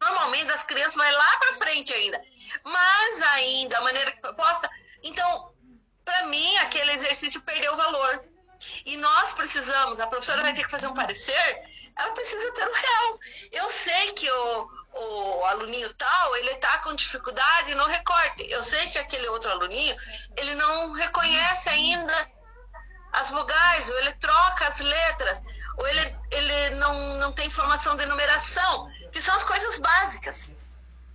normalmente 0.00 0.46
das 0.46 0.64
crianças 0.64 0.94
vai 0.94 1.10
lá 1.12 1.38
para 1.38 1.54
frente 1.54 1.92
ainda. 1.92 2.20
Mas 2.64 3.22
ainda, 3.22 3.78
a 3.78 3.82
maneira 3.82 4.12
que 4.12 4.20
foi 4.20 4.34
posta. 4.34 4.70
Então, 5.02 5.52
para 6.04 6.26
mim, 6.26 6.56
aquele 6.58 6.92
exercício 6.92 7.40
perdeu 7.42 7.76
valor. 7.76 8.24
E 8.86 8.96
nós 8.96 9.32
precisamos, 9.32 9.98
a 9.98 10.06
professora 10.06 10.42
vai 10.42 10.54
ter 10.54 10.62
que 10.62 10.70
fazer 10.70 10.86
um 10.86 10.94
parecer, 10.94 11.58
ela 11.96 12.12
precisa 12.12 12.52
ter 12.52 12.68
o 12.68 12.72
real. 12.72 13.20
Eu 13.50 13.68
sei 13.68 14.12
que 14.12 14.30
o, 14.30 14.70
o 14.94 15.44
aluninho 15.44 15.92
tal, 15.94 16.36
ele 16.36 16.52
está 16.52 16.78
com 16.78 16.94
dificuldade 16.94 17.74
no 17.74 17.84
recorte. 17.86 18.48
Eu 18.48 18.62
sei 18.62 18.88
que 18.90 18.98
aquele 18.98 19.28
outro 19.28 19.50
aluninho, 19.50 19.96
ele 20.36 20.54
não 20.54 20.92
reconhece 20.92 21.68
ainda 21.68 22.30
as 23.12 23.28
vogais, 23.30 23.90
ou 23.90 23.98
ele 23.98 24.12
troca 24.14 24.68
as 24.68 24.78
letras, 24.78 25.42
ou 25.78 25.88
ele, 25.88 26.16
ele 26.30 26.76
não, 26.76 27.16
não 27.16 27.32
tem 27.32 27.50
formação 27.50 27.96
de 27.96 28.06
numeração 28.06 28.88
que 29.10 29.20
são 29.20 29.34
as 29.34 29.42
coisas 29.42 29.78
básicas. 29.78 30.48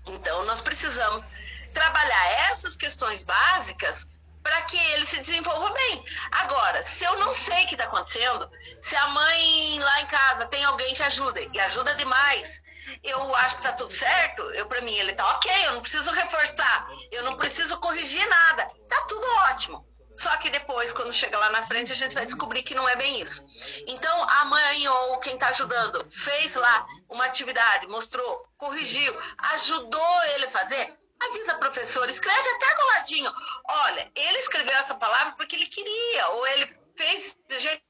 Então, 0.06 0.44
nós 0.44 0.60
precisamos 0.60 1.26
trabalhar 1.74 2.32
essas 2.52 2.76
questões 2.76 3.24
básicas 3.24 4.06
para 4.44 4.62
que 4.64 4.78
ele 4.78 5.06
se 5.06 5.18
desenvolva 5.18 5.70
bem. 5.72 6.06
Agora, 6.32 6.84
se 6.84 7.04
eu 7.04 7.18
não 7.20 7.34
sei 7.34 7.64
o 7.64 7.68
que 7.68 7.76
está 7.76 7.86
acontecendo, 7.86 8.50
se 8.82 8.96
a 8.96 9.08
mãe 9.08 9.80
lá 9.80 10.02
em 10.02 10.08
casa 10.08 10.46
tem 10.48 10.64
alguém 10.64 10.96
que 10.96 11.04
ajuda 11.04 11.42
e 11.42 11.60
ajuda 11.60 11.96
demais, 11.96 12.62
eu 13.04 13.36
acho 13.36 13.56
que 13.56 13.62
está 13.62 13.74
tudo 13.74 13.92
certo, 13.92 14.42
eu 14.54 14.66
para 14.66 14.82
mim 14.82 14.94
ele 14.94 15.12
está 15.12 15.36
ok, 15.36 15.52
eu 15.66 15.74
não 15.74 15.82
preciso 15.82 16.12
reforçar, 16.12 16.88
eu 17.12 17.24
não 17.24 17.38
preciso 17.38 17.80
corrigir 17.80 18.28
nada, 18.28 18.68
está 18.84 19.02
tudo 19.06 19.26
ótimo. 19.50 19.86
Só 20.14 20.36
que 20.38 20.50
depois, 20.50 20.92
quando 20.92 21.14
chega 21.14 21.38
lá 21.38 21.50
na 21.52 21.66
frente, 21.66 21.92
a 21.92 21.96
gente 21.96 22.14
vai 22.14 22.26
descobrir 22.26 22.64
que 22.64 22.76
não 22.76 22.88
é 22.88 22.98
bem 22.98 23.22
isso. 23.22 23.46
Então, 23.88 24.24
a 24.30 24.46
mãe 24.46 24.88
ou 24.88 25.20
quem 25.20 25.36
está 25.36 25.48
ajudando 25.48 26.06
fez 26.12 26.54
lá 26.56 26.86
uma 27.10 27.26
atividade, 27.26 27.88
mostrou, 27.88 28.46
corrigiu, 28.58 29.18
ajudou 29.54 30.24
ele 30.36 30.46
a 30.46 30.50
fazer, 30.50 30.94
avisa 31.28 31.54
a 31.54 31.58
professora, 31.58 32.10
escreve 32.10 32.50
até 32.50 32.76
do 32.76 32.88
ladinho. 32.88 33.32
Olha, 33.68 34.12
ele 34.16 34.40
escreveu 34.40 34.76
essa 34.78 34.96
palavra 34.96 35.34
porque 35.34 35.56
ele 35.56 35.68
queria, 35.68 36.28
ou 36.30 36.48
ele 36.48 36.74
fez 36.96 37.36
de 37.48 37.60
jeito. 37.60 37.84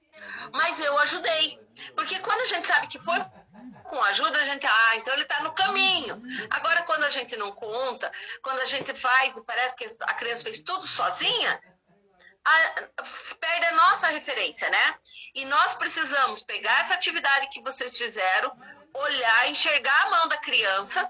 Mas 0.53 0.79
eu 0.79 0.97
ajudei. 0.99 1.59
Porque 1.95 2.19
quando 2.19 2.41
a 2.41 2.45
gente 2.45 2.67
sabe 2.67 2.87
que 2.87 2.99
foi 2.99 3.17
com 3.89 4.01
ajuda, 4.03 4.37
a 4.37 4.45
gente, 4.45 4.65
ah, 4.65 4.95
então 4.95 5.13
ele 5.13 5.23
está 5.23 5.41
no 5.41 5.53
caminho. 5.53 6.21
Agora, 6.49 6.83
quando 6.83 7.03
a 7.03 7.09
gente 7.09 7.35
não 7.35 7.51
conta, 7.51 8.11
quando 8.41 8.59
a 8.59 8.65
gente 8.65 8.93
faz 8.93 9.35
e 9.35 9.43
parece 9.43 9.75
que 9.75 9.85
a 10.01 10.13
criança 10.13 10.43
fez 10.43 10.61
tudo 10.61 10.85
sozinha, 10.85 11.61
a, 12.43 13.03
perde 13.39 13.65
a 13.65 13.75
nossa 13.75 14.07
referência, 14.07 14.69
né? 14.69 14.95
E 15.35 15.45
nós 15.45 15.75
precisamos 15.75 16.41
pegar 16.41 16.81
essa 16.81 16.93
atividade 16.93 17.49
que 17.49 17.61
vocês 17.61 17.97
fizeram, 17.97 18.51
olhar, 18.93 19.49
enxergar 19.49 20.05
a 20.05 20.09
mão 20.09 20.27
da 20.27 20.37
criança 20.37 21.09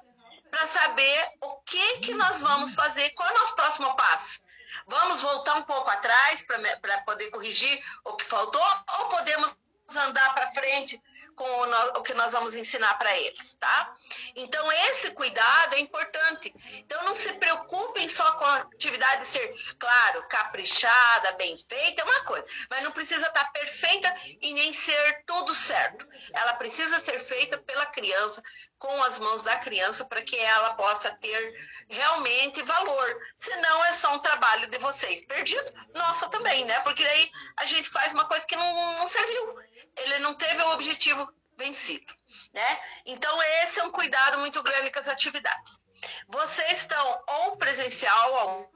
para 0.51 0.67
saber 0.67 1.31
o 1.41 1.55
que 1.61 1.99
que 1.99 2.13
nós 2.13 2.41
vamos 2.41 2.75
fazer, 2.75 3.09
qual 3.11 3.29
é 3.29 3.31
o 3.31 3.39
nosso 3.39 3.55
próximo 3.55 3.95
passo. 3.95 4.41
Vamos 4.85 5.21
voltar 5.21 5.55
um 5.55 5.63
pouco 5.63 5.89
atrás 5.89 6.43
para 6.43 6.97
poder 7.01 7.31
corrigir 7.31 7.83
o 8.03 8.15
que 8.15 8.25
faltou 8.25 8.61
ou 8.99 9.05
podemos 9.07 9.55
andar 9.95 10.33
para 10.33 10.51
frente 10.51 11.01
com 11.35 11.43
o, 11.43 11.99
o, 11.99 12.03
que 12.03 12.13
nós 12.13 12.31
vamos 12.31 12.55
ensinar 12.55 12.95
para 12.97 13.17
eles, 13.17 13.55
tá? 13.55 13.95
Então, 14.35 14.71
esse 14.71 15.11
cuidado 15.11 15.75
é 15.75 15.79
importante. 15.79 16.53
Então, 16.73 17.03
não 17.03 17.13
se 17.13 17.31
preocupem 17.33 18.07
só 18.07 18.31
com 18.33 18.45
a 18.45 18.57
atividade 18.57 19.25
ser, 19.25 19.53
claro, 19.79 20.23
caprichada, 20.27 21.33
bem 21.33 21.57
feita, 21.57 22.01
é 22.01 22.05
uma 22.05 22.23
coisa, 22.23 22.47
mas 22.69 22.83
não 22.83 22.91
precisa 22.91 23.27
estar 23.27 23.43
tá 23.45 23.51
perfeita 23.51 24.13
e 24.41 24.53
nem 24.53 24.73
ser 24.73 25.23
tudo 25.25 25.53
certo. 25.53 26.07
Ela 26.33 26.53
precisa 26.53 26.99
ser 26.99 27.19
feita 27.19 27.57
pela 27.57 27.85
criança, 27.85 28.43
com 28.77 29.03
as 29.03 29.19
mãos 29.19 29.43
da 29.43 29.57
criança, 29.57 30.03
para 30.05 30.21
que 30.21 30.37
ela 30.37 30.73
possa 30.73 31.11
ter 31.11 31.53
realmente 31.87 32.63
valor. 32.63 33.17
Senão, 33.37 33.85
é 33.85 33.93
só 33.93 34.15
um 34.15 34.19
trabalho 34.19 34.67
de 34.69 34.77
vocês 34.79 35.23
perdido, 35.25 35.71
nossa 35.93 36.29
também, 36.29 36.65
né? 36.65 36.79
Porque 36.79 37.03
daí 37.03 37.31
a 37.57 37.65
gente 37.65 37.89
faz 37.89 38.13
uma 38.13 38.25
coisa 38.25 38.45
que 38.45 38.55
não, 38.55 38.97
não 38.97 39.07
serviu 39.07 39.59
ele 39.95 40.19
não 40.19 40.35
teve 40.35 40.61
o 40.61 40.71
objetivo 40.73 41.31
vencido, 41.57 42.13
né? 42.53 42.79
Então 43.05 43.41
esse 43.63 43.79
é 43.79 43.83
um 43.83 43.91
cuidado 43.91 44.39
muito 44.39 44.61
grande 44.63 44.91
com 44.91 44.99
as 44.99 45.07
atividades. 45.07 45.81
Vocês 46.27 46.79
estão 46.79 47.23
ou 47.27 47.57
presencial, 47.57 48.67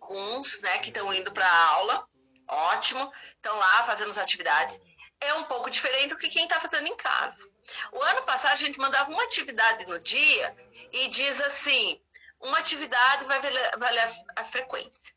alguns, 0.00 0.60
né, 0.60 0.78
que 0.78 0.88
estão 0.88 1.12
indo 1.12 1.32
para 1.32 1.46
a 1.46 1.66
aula, 1.70 2.08
ótimo, 2.46 3.12
estão 3.34 3.56
lá 3.56 3.84
fazendo 3.84 4.10
as 4.10 4.18
atividades. 4.18 4.78
É 5.20 5.34
um 5.34 5.44
pouco 5.44 5.70
diferente 5.70 6.10
do 6.10 6.16
que 6.16 6.28
quem 6.28 6.44
está 6.44 6.60
fazendo 6.60 6.86
em 6.86 6.96
casa. 6.96 7.48
O 7.92 8.02
ano 8.02 8.22
passado 8.22 8.52
a 8.52 8.56
gente 8.56 8.78
mandava 8.78 9.10
uma 9.10 9.22
atividade 9.24 9.86
no 9.86 10.00
dia 10.00 10.56
e 10.92 11.08
diz 11.08 11.40
assim, 11.40 12.00
uma 12.40 12.58
atividade 12.58 13.24
vai 13.24 13.40
valer 13.78 14.10
a, 14.36 14.44
frequência. 14.44 15.14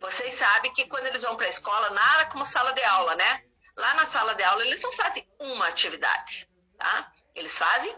Vocês 0.00 0.34
sabem 0.34 0.72
que 0.72 0.86
quando 0.86 1.06
eles 1.06 1.22
vão 1.22 1.36
para 1.36 1.46
a 1.46 1.50
escola, 1.50 1.90
nada 1.90 2.26
como 2.26 2.44
sala 2.44 2.72
de 2.72 2.82
aula, 2.82 3.14
né? 3.14 3.44
Lá 3.76 3.94
na 3.94 4.06
sala 4.06 4.34
de 4.34 4.42
aula, 4.42 4.64
eles 4.66 4.82
não 4.82 4.92
fazem 4.92 5.26
uma 5.38 5.68
atividade, 5.68 6.48
tá? 6.78 7.12
Eles 7.34 7.56
fazem 7.56 7.96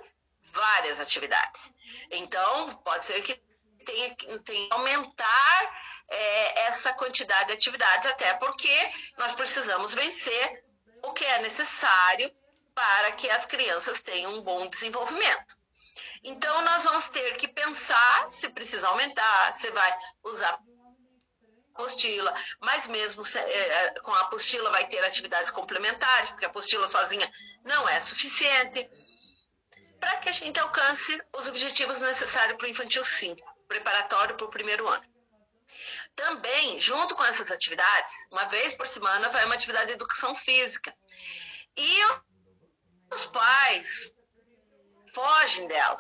várias 0.53 1.01
atividades. 1.01 1.75
Então, 2.11 2.77
pode 2.77 3.07
ser 3.07 3.23
que 3.23 3.35
tenha, 3.85 4.15
tenha 4.17 4.39
que 4.43 4.69
aumentar 4.71 5.81
é, 6.09 6.67
essa 6.67 6.93
quantidade 6.93 7.49
de 7.49 7.55
atividades, 7.55 8.07
até 8.07 8.35
porque 8.35 8.93
nós 9.19 9.33
precisamos 9.33 9.95
vencer 9.95 10.65
o 11.03 11.13
que 11.13 11.25
é 11.25 11.43
necessário 11.43 12.31
para 12.75 13.13
que 13.13 13.31
as 13.31 13.47
crianças 13.47 14.01
tenham 14.01 14.35
um 14.35 14.43
bom 14.43 14.69
desenvolvimento. 14.69 15.57
Então, 16.23 16.63
nós 16.63 16.83
vamos 16.85 17.09
ter 17.09 17.37
que 17.37 17.47
pensar 17.47 18.31
se 18.31 18.49
precisa 18.49 18.89
aumentar, 18.89 19.53
se 19.53 19.71
vai 19.71 19.97
usar 20.23 20.59
apostila, 21.75 22.33
mas 22.61 22.87
mesmo 22.87 23.25
se, 23.25 23.39
é, 23.39 23.95
com 24.01 24.13
a 24.13 24.21
apostila 24.21 24.71
vai 24.71 24.87
ter 24.87 25.05
atividades 25.05 25.51
complementares, 25.51 26.31
porque 26.31 26.45
a 26.45 26.49
apostila 26.49 26.87
sozinha 26.87 27.31
não 27.65 27.89
é 27.89 28.01
suficiente, 28.01 28.89
para 29.99 30.19
que 30.19 30.29
a 30.29 30.33
gente 30.33 30.59
alcance 30.61 31.21
os 31.35 31.49
objetivos 31.49 32.01
necessários 32.01 32.57
para 32.57 32.67
o 32.67 32.71
infantil 32.71 33.05
5, 33.05 33.41
preparatório 33.67 34.37
para 34.37 34.47
o 34.47 34.51
primeiro 34.51 34.87
ano. 34.87 35.05
Também, 36.15 36.79
junto 36.79 37.15
com 37.17 37.25
essas 37.25 37.51
atividades, 37.51 38.13
uma 38.31 38.45
vez 38.45 38.75
por 38.75 38.87
semana 38.87 39.29
vai 39.31 39.45
uma 39.45 39.55
atividade 39.55 39.87
de 39.89 39.95
educação 39.95 40.35
física. 40.35 40.95
E 41.77 42.05
os 43.13 43.27
pais 43.27 44.13
fogem 45.13 45.67
dela. 45.67 45.99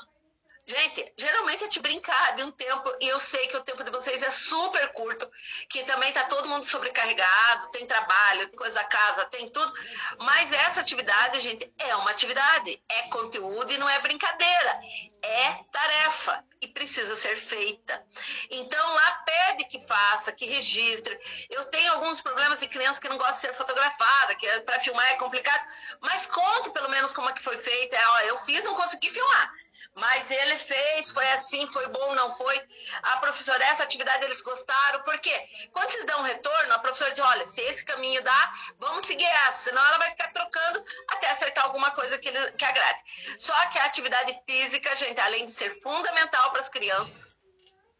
Gente, 0.66 1.12
geralmente 1.18 1.64
é 1.64 1.68
te 1.68 1.78
brincar 1.78 2.36
de 2.36 2.42
um 2.42 2.50
tempo, 2.50 2.90
e 2.98 3.06
eu 3.06 3.20
sei 3.20 3.46
que 3.48 3.56
o 3.56 3.62
tempo 3.62 3.84
de 3.84 3.90
vocês 3.90 4.22
é 4.22 4.30
super 4.30 4.92
curto, 4.94 5.30
que 5.68 5.84
também 5.84 6.10
tá 6.10 6.24
todo 6.24 6.48
mundo 6.48 6.64
sobrecarregado, 6.64 7.70
tem 7.70 7.86
trabalho, 7.86 8.48
tem 8.48 8.56
coisa 8.56 8.76
da 8.76 8.84
casa, 8.84 9.26
tem 9.26 9.50
tudo. 9.50 9.70
Mas 10.18 10.50
essa 10.52 10.80
atividade, 10.80 11.40
gente, 11.40 11.70
é 11.78 11.94
uma 11.96 12.10
atividade, 12.10 12.82
é 12.88 13.02
conteúdo 13.08 13.70
e 13.70 13.76
não 13.76 13.86
é 13.86 13.98
brincadeira, 13.98 14.80
é 15.20 15.52
tarefa 15.70 16.42
e 16.62 16.68
precisa 16.68 17.14
ser 17.14 17.36
feita. 17.36 18.02
Então 18.48 18.94
lá 18.94 19.12
pede 19.26 19.64
que 19.64 19.78
faça, 19.86 20.32
que 20.32 20.46
registre. 20.46 21.14
Eu 21.50 21.66
tenho 21.66 21.92
alguns 21.92 22.22
problemas 22.22 22.58
de 22.58 22.68
criança 22.68 22.98
que 22.98 23.08
não 23.08 23.18
gosta 23.18 23.34
de 23.34 23.40
ser 23.40 23.54
fotografada, 23.54 24.34
que 24.34 24.46
é, 24.46 24.60
para 24.60 24.80
filmar 24.80 25.12
é 25.12 25.16
complicado, 25.16 25.62
mas 26.00 26.24
conto 26.24 26.72
pelo 26.72 26.88
menos 26.88 27.12
como 27.12 27.28
é 27.28 27.34
que 27.34 27.42
foi 27.42 27.58
feita. 27.58 27.96
É, 27.96 28.08
ó, 28.08 28.20
eu 28.20 28.38
fiz, 28.38 28.64
não 28.64 28.74
consegui 28.74 29.10
filmar 29.10 29.63
mas 29.94 30.28
ele 30.28 30.56
fez, 30.56 31.10
foi 31.10 31.28
assim, 31.30 31.66
foi 31.68 31.86
bom, 31.86 32.14
não 32.14 32.32
foi. 32.32 32.60
A 33.02 33.18
professora, 33.18 33.64
essa 33.64 33.84
atividade 33.84 34.24
eles 34.24 34.42
gostaram, 34.42 35.02
por 35.02 35.18
quê? 35.18 35.48
Quando 35.72 35.90
vocês 35.90 36.04
dão 36.04 36.20
um 36.20 36.24
retorno, 36.24 36.72
a 36.74 36.78
professora 36.80 37.12
diz: 37.12 37.20
olha, 37.20 37.46
se 37.46 37.60
esse 37.62 37.84
caminho 37.84 38.22
dá, 38.22 38.52
vamos 38.78 39.06
seguir 39.06 39.24
essa, 39.24 39.70
senão 39.70 39.84
ela 39.86 39.98
vai 39.98 40.10
ficar 40.10 40.32
trocando 40.32 40.84
até 41.08 41.30
acertar 41.30 41.64
alguma 41.64 41.92
coisa 41.92 42.18
que, 42.18 42.30
que 42.32 42.64
agrade. 42.64 43.02
Só 43.38 43.54
que 43.66 43.78
a 43.78 43.84
atividade 43.84 44.34
física, 44.44 44.96
gente, 44.96 45.20
além 45.20 45.46
de 45.46 45.52
ser 45.52 45.70
fundamental 45.80 46.50
para 46.50 46.60
as 46.60 46.68
crianças, 46.68 47.33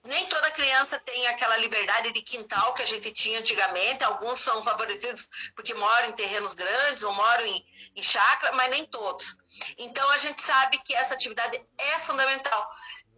nem 0.04 0.26
toda 0.26 0.50
criança 0.50 0.98
tem 0.98 1.26
aquela 1.26 1.56
liberdade 1.56 2.12
de 2.12 2.20
quintal 2.20 2.74
que 2.74 2.82
a 2.82 2.86
gente 2.86 3.10
tinha 3.10 3.40
antigamente. 3.40 4.04
Alguns 4.04 4.38
são 4.38 4.62
favorecidos 4.62 5.28
porque 5.56 5.72
moram 5.72 6.10
em 6.10 6.12
terrenos 6.12 6.52
grandes 6.52 7.02
ou 7.02 7.12
moram 7.12 7.46
em, 7.46 7.64
em 7.96 8.02
chácara, 8.02 8.54
mas 8.54 8.70
nem 8.70 8.84
todos. 8.84 9.36
Então 9.78 10.08
a 10.10 10.18
gente 10.18 10.42
sabe 10.42 10.78
que 10.78 10.94
essa 10.94 11.14
atividade 11.14 11.60
é 11.78 11.98
fundamental. 12.00 12.70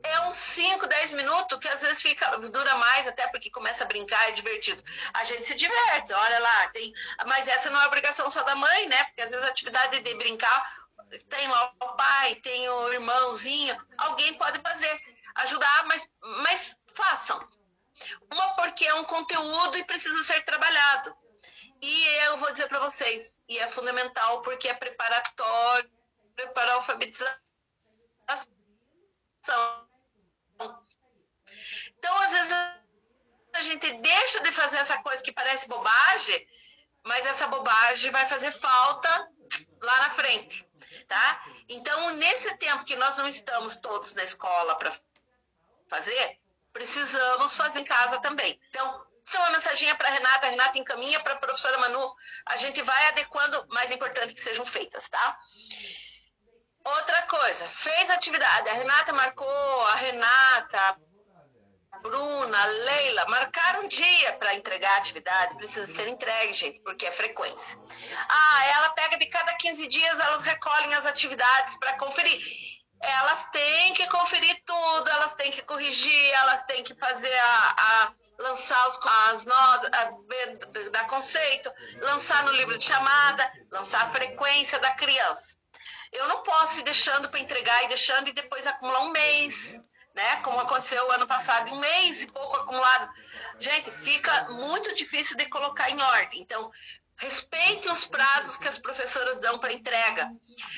É 0.03 0.21
uns 0.29 0.37
5, 0.37 0.87
10 0.87 1.13
minutos 1.13 1.59
que 1.59 1.69
às 1.69 1.83
vezes 1.83 2.01
fica, 2.01 2.37
dura 2.37 2.77
mais, 2.77 3.09
até 3.09 3.27
porque 3.29 3.51
começa 3.51 3.83
a 3.83 3.87
brincar, 3.87 4.29
é 4.29 4.33
divertido. 4.33 4.81
A 5.13 5.25
gente 5.25 5.45
se 5.45 5.57
diverte, 5.57 6.13
olha 6.13 6.39
lá, 6.39 6.69
tem. 6.69 6.93
Mas 7.27 7.49
essa 7.49 7.69
não 7.71 7.81
é 7.81 7.87
obrigação 7.87 8.31
só 8.31 8.43
da 8.45 8.55
mãe, 8.55 8.87
né? 8.87 9.05
Porque 9.05 9.23
às 9.23 9.31
vezes 9.33 9.45
a 9.45 9.51
atividade 9.51 9.99
de 9.99 10.15
brincar 10.15 10.87
tem 11.29 11.49
lá 11.49 11.73
o 11.81 11.89
pai, 11.97 12.35
tem 12.37 12.69
o 12.69 12.93
irmãozinho, 12.93 13.77
alguém 13.97 14.35
pode 14.35 14.61
fazer 14.61 15.01
ajudar, 15.37 15.87
mas, 15.87 16.09
mas 16.43 16.79
façam. 16.95 17.39
Uma 18.33 18.55
porque 18.57 18.85
é 18.85 18.95
um 18.95 19.05
conteúdo 19.05 19.79
e 19.79 19.85
precisa 19.85 20.23
ser 20.25 20.45
trabalhado. 20.45 21.17
E 21.81 22.05
eu 22.27 22.37
vou 22.39 22.51
dizer 22.53 22.69
para 22.69 22.81
vocês, 22.81 23.43
e 23.49 23.59
é 23.59 23.69
fundamental 23.69 24.43
porque 24.43 24.69
é 24.69 24.75
preparatório 24.75 25.91
para 26.55 26.73
a 26.73 26.75
alfabetização. 26.75 27.37
Então, 31.99 32.19
às 32.19 32.33
vezes, 32.33 32.53
a 32.53 33.63
gente 33.63 33.93
deixa 33.99 34.41
de 34.41 34.53
fazer 34.53 34.79
essa 34.79 34.99
coisa 35.03 35.23
que 35.23 35.33
parece 35.33 35.69
bobagem, 35.69 36.47
mas 37.05 37.25
essa 37.27 37.47
bobagem 37.47 38.11
vai 38.11 38.27
fazer 38.27 38.53
falta 38.53 39.09
lá 39.81 39.99
na 39.99 40.11
frente, 40.11 40.69
tá? 41.07 41.45
Então, 41.69 42.11
nesse 42.15 42.57
tempo 42.57 42.85
que 42.85 42.97
nós 42.97 43.17
não 43.19 43.29
estamos 43.29 43.77
todos 43.77 44.15
na 44.15 44.25
escola 44.25 44.75
para 44.77 44.93
fazer, 45.89 46.39
precisamos 46.73 47.57
fazer 47.57 47.81
em 47.81 47.85
casa 47.85 48.21
também. 48.21 48.61
Então, 48.71 49.07
é 49.35 49.39
uma 49.39 49.51
mensaginha 49.51 49.95
para 49.97 50.11
Renata, 50.11 50.47
a 50.47 50.51
Renata 50.51 50.79
encaminha 50.79 51.21
para 51.21 51.35
a 51.35 51.39
professora 51.39 51.79
Manu, 51.79 52.15
a 52.47 52.57
gente 52.57 52.81
vai 52.83 53.09
adequando, 53.09 53.67
mais 53.69 53.91
importante 53.91 54.35
que 54.35 54.41
sejam 54.41 54.65
feitas, 54.65 55.09
tá? 55.09 55.39
Outra 56.85 57.23
coisa, 57.23 57.69
fez 57.69 58.09
atividade, 58.11 58.69
a 58.69 58.73
Renata 58.75 59.13
marcou, 59.13 59.87
a 59.87 59.95
Renata, 59.97 60.79
a 61.91 61.99
Bruna, 61.99 62.63
a 62.63 62.67
Leila, 62.67 63.27
marcaram 63.27 63.85
um 63.85 63.89
dia 63.89 64.35
para 64.35 64.55
entregar 64.55 64.93
a 64.93 64.99
atividade, 64.99 65.57
precisa 65.57 65.87
ser 65.87 66.07
entregue, 66.09 66.53
gente, 66.53 66.81
porque 66.81 67.07
é 67.07 67.11
frequência. 67.11 67.79
Ah, 68.29 68.67
ela 68.67 68.91
pega 68.91 69.19
de 69.19 69.27
cada 69.27 69.55
15 69.55 69.89
dias, 69.89 70.21
elas 70.21 70.45
recolhem 70.45 70.95
as 70.95 71.07
atividades 71.07 71.77
para 71.79 71.99
conferir 71.99 72.76
elas 73.01 73.45
têm 73.51 73.95
que 73.95 74.07
conferir 74.09 74.63
tudo, 74.65 75.09
elas 75.09 75.35
têm 75.35 75.53
que 75.53 75.63
corrigir, 75.63 76.31
elas 76.33 76.65
têm 76.65 76.83
que 76.83 76.95
fazer 76.95 77.37
a, 77.39 77.75
a 77.79 78.13
lançar 78.39 78.89
os, 78.89 78.99
as 79.31 79.45
notas, 79.45 79.91
dar 80.93 81.07
conceito, 81.07 81.71
lançar 82.01 82.45
no 82.45 82.53
livro 82.53 82.77
de 82.79 82.85
chamada, 82.85 83.51
lançar 83.71 84.03
a 84.03 84.11
frequência 84.11 84.79
da 84.79 84.91
criança. 84.93 85.57
Eu 86.13 86.29
não 86.29 86.43
posso 86.43 86.81
ir 86.81 86.83
deixando 86.85 87.29
para 87.29 87.41
entregar 87.41 87.85
e 87.85 87.89
deixando 87.89 88.29
e 88.29 88.33
depois 88.33 88.67
acumular 88.67 89.01
um 89.01 89.11
mês, 89.11 89.81
né? 90.15 90.37
Como 90.37 90.59
aconteceu 90.61 91.11
ano 91.13 91.27
passado, 91.27 91.73
um 91.73 91.79
mês 91.79 92.23
e 92.23 92.27
pouco 92.27 92.57
acumulado. 92.57 93.13
Gente, 93.59 93.91
fica 93.91 94.45
muito 94.51 94.95
difícil 94.95 95.37
de 95.37 95.47
colocar 95.47 95.91
em 95.91 96.01
ordem. 96.01 96.41
Então, 96.41 96.71
Respeite 97.19 97.89
os 97.89 98.05
prazos 98.05 98.57
que 98.59 98.69
as 98.69 98.79
professoras 98.79 99.39
dão 99.39 99.59
para 99.59 99.73
entrega, 99.73 100.31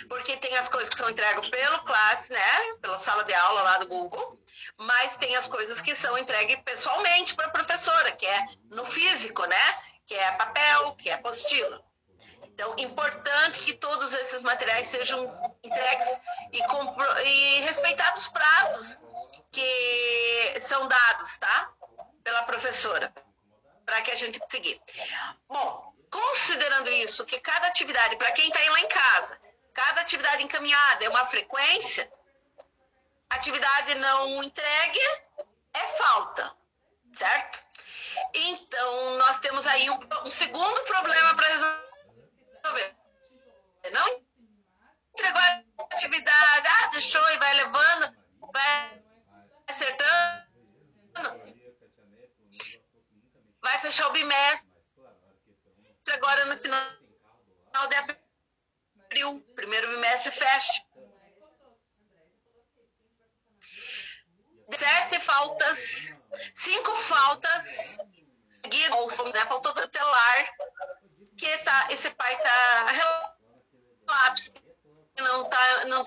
porque 0.08 0.36
tem 0.36 0.56
as 0.56 0.68
coisas 0.68 0.88
que 0.88 0.96
são 0.96 1.10
entregas 1.10 1.48
pelo 1.48 1.80
classe, 1.80 2.32
né, 2.32 2.74
pela 2.80 2.96
sala 2.96 3.24
de 3.24 3.34
aula 3.34 3.62
lá 3.62 3.78
do 3.78 3.88
Google, 3.88 4.40
mas 4.76 5.16
tem 5.16 5.34
as 5.34 5.48
coisas 5.48 5.82
que 5.82 5.96
são 5.96 6.16
entregues 6.16 6.60
pessoalmente 6.62 7.34
para 7.34 7.46
a 7.46 7.50
professora, 7.50 8.12
que 8.12 8.24
é 8.24 8.46
no 8.70 8.84
físico, 8.84 9.44
né, 9.46 9.82
que 10.06 10.14
é 10.14 10.32
papel, 10.32 10.94
que 10.94 11.10
é 11.10 11.14
apostila. 11.14 11.82
Então, 12.44 12.74
importante 12.78 13.60
que 13.60 13.74
todos 13.74 14.12
esses 14.14 14.42
materiais 14.42 14.88
sejam 14.88 15.56
entregues 15.62 16.08
e, 16.52 16.60
e 17.24 17.60
respeitados 17.60 18.22
os 18.22 18.28
prazos 18.28 19.00
que 19.50 20.60
são 20.60 20.86
dados, 20.88 21.38
tá, 21.38 21.70
pela 22.22 22.42
professora, 22.42 23.12
para 23.84 24.02
que 24.02 24.10
a 24.10 24.16
gente 24.16 24.40
seguir. 24.48 24.80
Bom, 25.48 25.87
Considerando 26.10 26.90
isso, 26.90 27.24
que 27.24 27.38
cada 27.40 27.66
atividade, 27.66 28.16
para 28.16 28.32
quem 28.32 28.48
está 28.48 28.58
lá 28.70 28.80
em 28.80 28.88
casa, 28.88 29.40
cada 29.74 30.00
atividade 30.00 30.42
encaminhada 30.42 31.04
é 31.04 31.08
uma 31.08 31.26
frequência, 31.26 32.10
atividade 33.30 33.94
não 33.96 34.42
entregue 34.42 35.00
é 35.74 35.86
falta, 35.96 36.52
certo? 37.14 37.60
Então, 38.34 39.18
nós 39.18 39.38
temos 39.38 39.66
aí 39.66 39.88
um, 39.90 39.98
um 40.24 40.30
segundo 40.30 40.80
problema 40.84 41.34
para 41.34 41.48
resolver. 41.48 42.96
Não 43.92 44.22
entregou 45.12 45.40
a 45.40 45.62
atividade, 45.94 46.66
ah, 46.66 46.86
deixou 46.88 47.30
e 47.30 47.38
vai 47.38 47.54
levando, 47.54 48.16
vai 48.52 49.02
acertando, 49.66 50.46
vai 53.62 53.78
fechar 53.80 54.08
o 54.08 54.12
bimestre 54.12 54.67
agora 56.10 56.44
no 56.46 56.56
final 56.56 56.82
de 57.88 57.94
abril, 57.96 59.40
primeiro 59.54 59.88
bimestre 59.88 60.30
fecha. 60.32 60.82
Sete 64.74 65.20
faltas, 65.20 66.22
cinco 66.54 66.94
faltas 66.94 67.98
seguidas, 68.62 69.18
né? 69.32 69.46
Faltou 69.46 69.72
tutelar, 69.74 70.54
que 71.38 71.58
tá, 71.58 71.88
esse 71.90 72.10
pai 72.10 72.36
tá 72.42 72.86
relapso, 74.06 74.52
não 75.16 75.48
tá, 75.48 75.84
não 75.86 76.04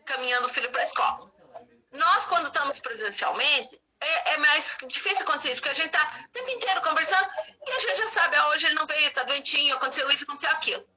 encaminhando 0.00 0.46
o 0.46 0.50
filho 0.50 0.70
para 0.70 0.80
a 0.80 0.84
escola. 0.84 1.30
Nós, 1.92 2.24
quando 2.26 2.46
estamos 2.46 2.78
presencialmente, 2.78 3.80
é, 4.00 4.32
é, 4.32 4.36
mais 4.38 4.76
difícil 4.86 5.22
acontecer 5.22 5.52
isso, 5.52 5.60
porque 5.60 5.72
a 5.72 5.82
gente 5.82 5.90
tá 5.90 6.24
o 6.28 6.32
tempo 6.32 6.50
inteiro 6.50 6.80
conversando 6.82 7.28
e 7.66 7.70
a 7.70 7.78
gente 7.78 7.96
já 7.96 8.08
sabe, 8.08 8.36
ah, 8.36 8.48
hoje 8.48 8.66
ele 8.66 8.74
não 8.74 8.86
veio, 8.86 9.12
tá 9.12 9.22
doentinho, 9.22 9.76
aconteceu 9.76 10.10
isso, 10.10 10.24
aconteceu 10.24 10.50
aquilo. 10.50 10.88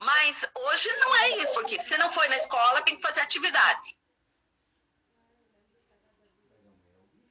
Mas 0.00 0.44
hoje 0.54 0.92
não 0.98 1.16
é 1.16 1.30
isso, 1.38 1.54
porque 1.54 1.80
se 1.80 1.96
não 1.96 2.12
foi 2.12 2.28
na 2.28 2.36
escola, 2.36 2.82
tem 2.82 2.96
que 2.96 3.02
fazer 3.02 3.20
atividade. 3.20 3.96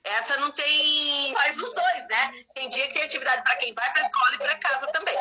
Essa 0.04 0.38
não 0.38 0.52
tem. 0.52 1.34
Faz 1.34 1.58
os 1.60 1.74
dois, 1.74 2.08
né? 2.08 2.46
Tem 2.54 2.70
dia 2.70 2.88
que 2.88 2.94
tem 2.94 3.04
atividade 3.04 3.44
para 3.44 3.56
quem 3.56 3.74
vai 3.74 3.92
para 3.92 4.04
a 4.04 4.06
escola 4.06 4.36
e 4.36 4.38
para 4.38 4.58
casa 4.58 4.88
também. 4.88 5.18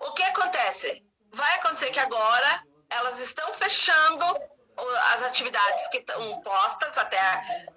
O 0.00 0.12
que 0.12 0.22
acontece? 0.22 1.04
vai 1.34 1.54
acontecer 1.56 1.90
que 1.90 2.00
agora 2.00 2.62
elas 2.88 3.20
estão 3.20 3.52
fechando 3.54 4.24
as 4.76 5.22
atividades 5.22 5.86
que 5.88 5.98
estão 5.98 6.40
postas 6.40 6.96
até 6.98 7.18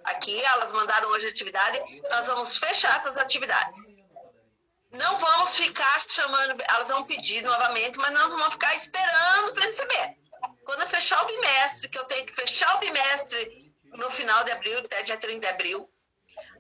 aqui, 0.04 0.42
elas 0.44 0.72
mandaram 0.72 1.10
hoje 1.10 1.28
atividade, 1.28 2.02
nós 2.10 2.28
vamos 2.28 2.58
fechar 2.58 2.98
essas 2.98 3.18
atividades. 3.18 3.96
Não 4.92 5.18
vamos 5.18 5.56
ficar 5.56 6.02
chamando, 6.08 6.64
elas 6.70 6.88
vão 6.88 7.04
pedir 7.04 7.42
novamente, 7.42 7.98
mas 7.98 8.12
nós 8.14 8.32
vamos 8.32 8.54
ficar 8.54 8.76
esperando 8.76 9.54
para 9.54 9.66
receber. 9.66 10.18
Quando 10.66 10.82
eu 10.82 10.88
fechar 10.88 11.24
o 11.24 11.28
bimestre, 11.28 11.90
que 11.90 12.00
eu 12.00 12.06
tenho 12.06 12.26
que 12.26 12.34
fechar 12.34 12.76
o 12.76 12.80
bimestre 12.80 13.74
no 13.94 14.10
final 14.10 14.44
de 14.44 14.52
abril, 14.52 14.80
até 14.80 15.04
dia 15.04 15.18
30 15.18 15.40
de 15.40 15.48
abril, 15.48 15.90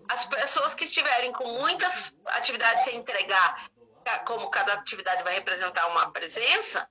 as 0.10 0.26
pessoas 0.26 0.74
que 0.74 0.86
estiverem 0.86 1.32
com 1.34 1.46
muitas 1.46 2.14
atividades 2.28 2.84
sem 2.84 2.96
entregar, 2.96 3.70
como 4.26 4.50
cada 4.50 4.74
atividade 4.74 5.24
vai 5.24 5.36
representar 5.36 5.88
uma 5.88 6.12
presença, 6.12 6.88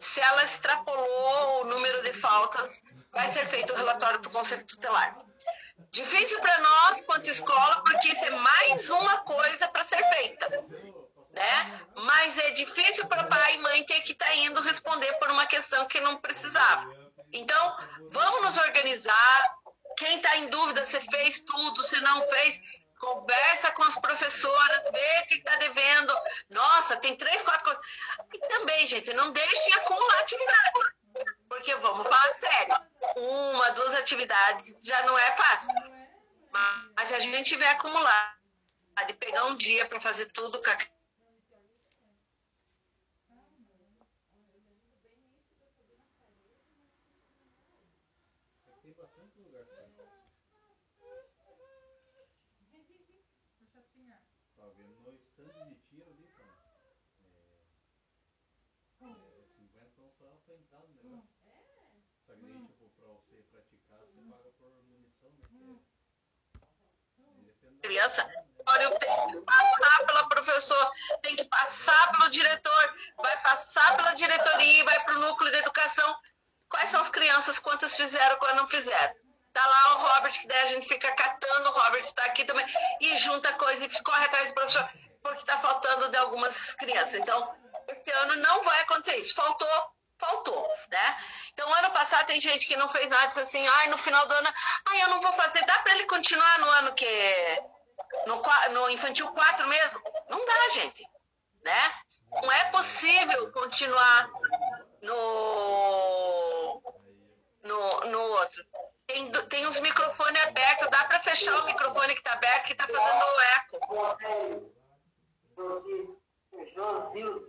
se 0.00 0.20
ela 0.20 0.44
extrapolou 0.44 1.62
o 1.62 1.64
número 1.64 2.02
de 2.02 2.12
faltas, 2.12 2.82
vai 3.12 3.28
ser 3.30 3.46
feito 3.46 3.72
o 3.72 3.76
relatório 3.76 4.20
para 4.20 4.28
o 4.28 4.32
Conselho 4.32 4.66
Tutelar. 4.66 5.16
Difícil 5.90 6.40
para 6.40 6.58
nós, 6.58 7.00
quanto 7.02 7.30
escola, 7.30 7.82
porque 7.82 8.08
isso 8.08 8.24
é 8.24 8.30
mais 8.30 8.88
uma 8.90 9.18
coisa 9.18 9.68
para 9.68 9.84
ser 9.84 10.02
feita. 10.10 10.48
Né? 11.32 11.80
Mas 11.94 12.36
é 12.38 12.50
difícil 12.50 13.06
para 13.06 13.24
pai 13.24 13.54
e 13.54 13.58
mãe 13.58 13.84
ter 13.84 14.00
que 14.00 14.12
estar 14.12 14.26
tá 14.26 14.34
indo 14.34 14.60
responder 14.60 15.12
por 15.14 15.30
uma 15.30 15.46
questão 15.46 15.86
que 15.86 16.00
não 16.00 16.16
precisava. 16.18 16.92
Então, 17.32 17.76
vamos 18.10 18.42
nos 18.42 18.58
organizar. 18.58 19.54
Quem 19.96 20.16
está 20.16 20.36
em 20.36 20.48
dúvida 20.48 20.84
se 20.84 21.00
fez 21.00 21.40
tudo, 21.40 21.82
se 21.82 22.00
não 22.00 22.28
fez, 22.28 22.60
conversa 22.98 23.70
com 23.72 23.82
as 23.82 23.96
professoras, 23.96 24.90
vê 24.90 25.20
o 25.22 25.26
que 25.26 25.34
está 25.36 25.56
devendo. 25.56 26.14
Nossa, 26.50 26.96
tem 26.96 27.16
três, 27.16 27.42
quatro 27.42 27.64
coisas. 27.64 27.82
E 28.32 28.38
também, 28.48 28.86
gente, 28.86 29.12
não 29.14 29.32
deixem 29.32 29.74
acumular 29.74 30.20
atividade. 30.20 30.72
Porque 31.48 31.74
vamos 31.76 32.06
falar 32.06 32.32
sério. 32.34 32.76
Uma, 33.16 33.70
duas 33.70 33.94
atividades 33.94 34.76
já 34.84 35.02
não 35.04 35.18
é 35.18 35.36
fácil. 35.36 35.72
Mas 36.96 37.08
se 37.08 37.14
a 37.14 37.20
gente 37.20 37.48
tiver 37.48 37.70
acumular 37.70 38.38
de 39.06 39.14
pegar 39.14 39.44
um 39.44 39.56
dia 39.56 39.86
para 39.86 40.00
fazer 40.00 40.26
tudo 40.26 40.60
com 40.62 40.70
a 40.70 40.76
foi 60.48 60.56
entrado 60.56 60.88
no 60.88 60.94
negócio. 60.94 61.28
Hum. 61.44 61.50
É? 61.50 62.24
Só 62.26 62.34
que 62.34 62.40
daí, 62.40 62.56
hum. 62.56 62.66
tipo, 62.66 62.88
pra 62.96 63.06
você 63.08 63.42
praticar, 63.50 64.00
você 64.00 64.18
hum. 64.18 64.30
paga 64.30 64.50
por 64.52 64.72
munição, 64.84 65.30
né? 65.30 65.46
Hum. 65.52 65.78
Criança, 67.82 68.28
tenho 68.76 69.28
que 69.28 69.40
passar 69.46 70.06
pela 70.06 70.28
professora, 70.28 70.90
tem 71.22 71.36
que 71.36 71.44
passar 71.44 72.12
pelo 72.12 72.30
diretor, 72.30 72.94
vai 73.16 73.36
passar 73.38 73.96
pela 73.96 74.12
diretoria, 74.14 74.84
vai 74.84 75.02
para 75.04 75.14
o 75.14 75.20
núcleo 75.20 75.50
de 75.50 75.58
educação. 75.58 76.16
Quais 76.68 76.90
são 76.90 77.00
as 77.00 77.10
crianças, 77.10 77.58
quantas 77.58 77.96
fizeram, 77.96 78.36
quantas 78.36 78.56
não 78.56 78.68
fizeram? 78.68 79.14
Tá 79.54 79.66
lá 79.66 79.94
o 79.94 79.98
Robert, 80.08 80.38
que 80.38 80.46
daí 80.46 80.64
a 80.64 80.66
gente 80.66 80.86
fica 80.86 81.10
catando, 81.12 81.70
o 81.70 81.72
Robert 81.72 82.04
está 82.04 82.24
aqui 82.24 82.44
também, 82.44 82.66
e 83.00 83.16
junta 83.16 83.52
coisa 83.54 83.84
e 83.84 84.02
corre 84.02 84.24
atrás 84.26 84.48
do 84.48 84.54
professor, 84.54 84.88
porque 85.22 85.40
está 85.40 85.58
faltando 85.58 86.10
de 86.10 86.16
algumas 86.18 86.74
crianças. 86.74 87.14
Então, 87.14 87.56
esse 87.88 88.10
ano 88.10 88.36
não 88.36 88.62
vai 88.62 88.80
acontecer 88.80 89.16
isso. 89.16 89.34
Faltou, 89.34 89.68
faltou, 90.18 90.68
né? 90.88 91.16
Então, 91.52 91.72
ano 91.72 91.90
passado 91.90 92.26
tem 92.26 92.40
gente 92.40 92.66
que 92.66 92.76
não 92.76 92.88
fez 92.88 93.08
nada, 93.08 93.28
disse 93.28 93.40
assim, 93.40 93.66
ai, 93.66 93.88
no 93.88 93.96
final 93.96 94.26
do 94.26 94.34
ano, 94.34 94.48
ai, 94.86 95.02
eu 95.02 95.08
não 95.08 95.20
vou 95.20 95.32
fazer, 95.32 95.64
dá 95.64 95.78
para 95.78 95.94
ele 95.94 96.04
continuar 96.04 96.58
no 96.58 96.66
ano 96.66 96.94
que 96.94 97.62
no, 98.26 98.42
no 98.72 98.90
infantil 98.90 99.30
4 99.30 99.66
mesmo? 99.68 100.02
Não 100.28 100.44
dá, 100.44 100.68
gente, 100.70 101.04
né? 101.62 101.94
Não 102.42 102.52
é 102.52 102.64
possível 102.70 103.50
continuar 103.52 104.28
no 105.02 106.82
no, 107.62 108.00
no 108.10 108.20
outro. 108.20 108.64
Tem, 109.06 109.30
tem 109.48 109.66
os 109.66 109.80
microfones 109.80 110.42
abertos, 110.42 110.90
dá 110.90 111.04
para 111.04 111.20
fechar 111.20 111.62
o 111.62 111.66
microfone 111.66 112.14
que 112.14 112.20
está 112.20 112.32
aberto, 112.32 112.66
que 112.66 112.72
está 112.72 112.86
fazendo 112.86 113.24
eco. 113.56 113.78
Josilda, 116.66 117.48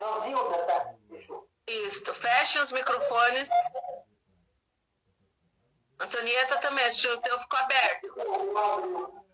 Josilda, 0.00 0.58
tá? 0.66 0.94
Fechou. 1.08 1.48
Isso, 1.66 2.12
feche 2.14 2.58
os 2.58 2.70
microfones. 2.70 3.48
Antonieta 5.98 6.58
também, 6.58 6.84
o 6.90 7.20
teu 7.20 7.38
ficou 7.38 7.58
aberto. 7.58 9.24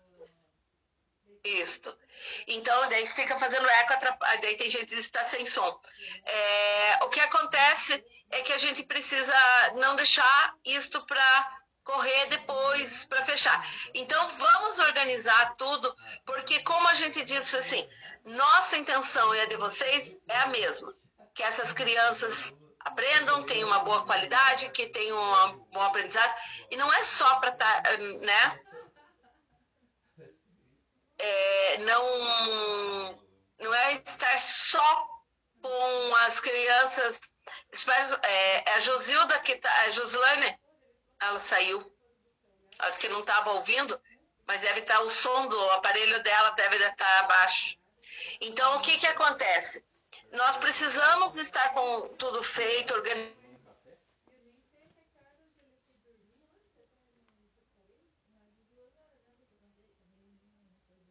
Isso. 1.43 1.97
Então, 2.47 2.87
daí 2.87 3.07
fica 3.09 3.37
fazendo 3.37 3.67
eco, 3.67 3.93
daí 4.41 4.55
tem 4.57 4.69
gente 4.69 4.85
que 4.85 4.95
está 4.95 5.23
sem 5.23 5.45
som. 5.45 5.81
É, 6.23 7.03
o 7.03 7.09
que 7.09 7.19
acontece 7.19 8.03
é 8.29 8.41
que 8.43 8.53
a 8.53 8.57
gente 8.59 8.83
precisa 8.83 9.35
não 9.75 9.95
deixar 9.95 10.55
isto 10.63 11.05
para 11.05 11.61
correr 11.83 12.27
depois, 12.27 13.05
para 13.05 13.25
fechar. 13.25 13.67
Então, 13.93 14.29
vamos 14.29 14.79
organizar 14.79 15.55
tudo, 15.55 15.93
porque 16.25 16.61
como 16.61 16.87
a 16.87 16.93
gente 16.93 17.25
disse 17.25 17.57
assim, 17.57 17.89
nossa 18.23 18.77
intenção 18.77 19.33
e 19.33 19.41
a 19.41 19.47
de 19.47 19.57
vocês 19.57 20.17
é 20.29 20.37
a 20.37 20.47
mesma 20.47 21.00
que 21.33 21.43
essas 21.43 21.71
crianças 21.71 22.53
aprendam, 22.79 23.43
tenham 23.43 23.67
uma 23.67 23.79
boa 23.79 24.05
qualidade, 24.05 24.69
que 24.69 24.87
tenham 24.87 25.17
um 25.17 25.57
bom 25.71 25.81
aprendizado. 25.81 26.33
E 26.69 26.77
não 26.77 26.91
é 26.93 27.03
só 27.03 27.39
para 27.39 27.49
estar, 27.49 27.81
tá, 27.83 27.97
né? 27.97 28.59
É, 31.17 31.77
não, 31.79 33.19
não 33.59 33.73
é 33.73 33.93
estar 33.93 34.39
só 34.39 35.07
com 35.61 36.15
as 36.15 36.39
crianças. 36.39 37.19
É, 38.23 38.71
a 38.71 38.79
Josilda 38.79 39.39
que 39.39 39.55
tá, 39.55 39.71
a 39.83 39.89
Josilane, 39.91 40.59
ela 41.19 41.39
saiu. 41.39 41.91
Acho 42.79 42.99
que 42.99 43.09
não 43.09 43.19
estava 43.19 43.51
ouvindo, 43.51 43.99
mas 44.47 44.61
deve 44.61 44.79
estar 44.79 44.95
tá, 44.95 45.01
o 45.01 45.09
som 45.09 45.47
do 45.47 45.71
aparelho 45.71 46.21
dela 46.23 46.51
deve 46.51 46.77
estar 46.77 47.19
abaixo. 47.19 47.77
Então 48.39 48.77
o 48.77 48.81
que 48.81 48.97
que 48.97 49.07
acontece? 49.07 49.85
Nós 50.31 50.55
precisamos 50.55 51.35
estar 51.35 51.73
com 51.73 52.07
tudo 52.15 52.41
feito, 52.41 52.93
organizado. 52.93 53.41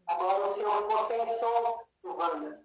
Agora 0.07 0.47
o 0.47 0.55
senhor 0.55 0.83
ficou 0.83 1.05
sem 1.05 1.27
som, 1.39 1.85
Silvana. 2.01 2.65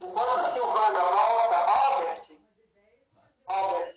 Enquanto 0.00 0.52
Silvana 0.52 1.00
volta, 1.00 1.56
Albert, 1.56 2.38
Albert, 3.46 3.95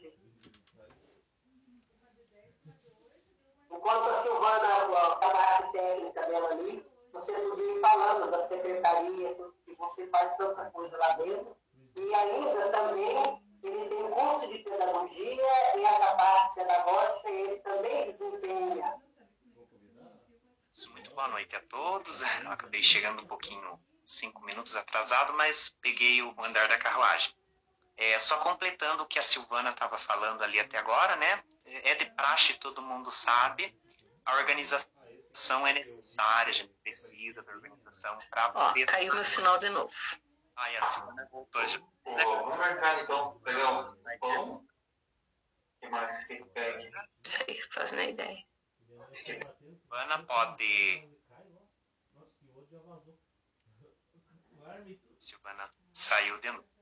Enquanto 3.89 4.09
a 4.11 4.21
Silvana, 4.21 4.67
a 4.67 5.15
parte 5.15 5.71
técnica 5.71 6.21
dela 6.27 6.49
ali, 6.51 6.85
você 7.11 7.33
podia 7.33 7.75
ir 7.75 7.81
falando 7.81 8.29
da 8.29 8.39
secretaria, 8.41 9.35
que 9.65 9.73
você 9.73 10.05
faz 10.09 10.37
tanta 10.37 10.65
coisa 10.65 10.95
lá 10.95 11.13
dentro. 11.13 11.57
E 11.95 12.13
ainda 12.13 12.69
também 12.69 13.41
ele 13.63 13.89
tem 13.89 14.11
curso 14.11 14.47
de 14.47 14.59
pedagogia 14.59 15.75
e 15.75 15.83
essa 15.83 16.15
parte 16.15 16.53
pedagógica 16.53 17.29
ele 17.31 17.55
também 17.61 18.05
desempenha. 18.05 18.95
Muito 20.91 21.09
boa 21.15 21.27
noite 21.29 21.55
a 21.55 21.61
todos. 21.61 22.21
Eu 22.43 22.51
acabei 22.51 22.83
chegando 22.83 23.23
um 23.23 23.27
pouquinho, 23.27 23.79
cinco 24.05 24.39
minutos 24.43 24.75
atrasado, 24.75 25.33
mas 25.33 25.69
peguei 25.81 26.21
o 26.21 26.35
andar 26.37 26.67
da 26.67 26.77
carruagem. 26.77 27.33
É, 27.97 28.19
só 28.19 28.37
completando 28.37 29.01
o 29.01 29.07
que 29.07 29.17
a 29.17 29.23
Silvana 29.23 29.71
estava 29.71 29.97
falando 29.97 30.43
ali 30.43 30.59
até 30.59 30.77
agora, 30.77 31.15
né? 31.15 31.43
É 31.83 31.95
de 31.95 32.05
praxe, 32.11 32.53
todo 32.55 32.81
mundo 32.81 33.11
sabe. 33.11 33.75
A 34.25 34.35
organização 34.37 35.65
é 35.67 35.73
necessária, 35.73 36.51
a 36.51 36.55
gente 36.55 36.73
precisa 36.83 37.41
da 37.41 37.51
organização 37.51 38.17
para 38.29 38.49
poder. 38.51 38.83
Ó, 38.83 38.87
caiu 38.87 39.13
meu 39.13 39.25
sinal 39.25 39.57
de 39.59 39.69
novo. 39.69 39.93
Ai, 40.55 40.75
a 40.77 40.83
Silvana 40.83 41.27
voltou 41.31 41.67
já. 41.67 41.79
vamos 42.03 42.57
marcar 42.57 43.01
então, 43.01 43.39
pegar 43.39 43.71
um 43.71 44.19
pão. 44.19 44.55
O 44.55 45.79
que 45.79 45.87
mais 45.87 46.25
que 46.25 46.43
pede? 46.45 46.91
Sei, 47.23 47.61
faz 47.71 47.91
nem 47.93 48.09
ideia. 48.11 48.43
Silvana 49.61 50.25
pode. 50.25 51.09
Silvana 55.19 55.71
saiu 55.93 56.39
de 56.41 56.51
novo. 56.51 56.78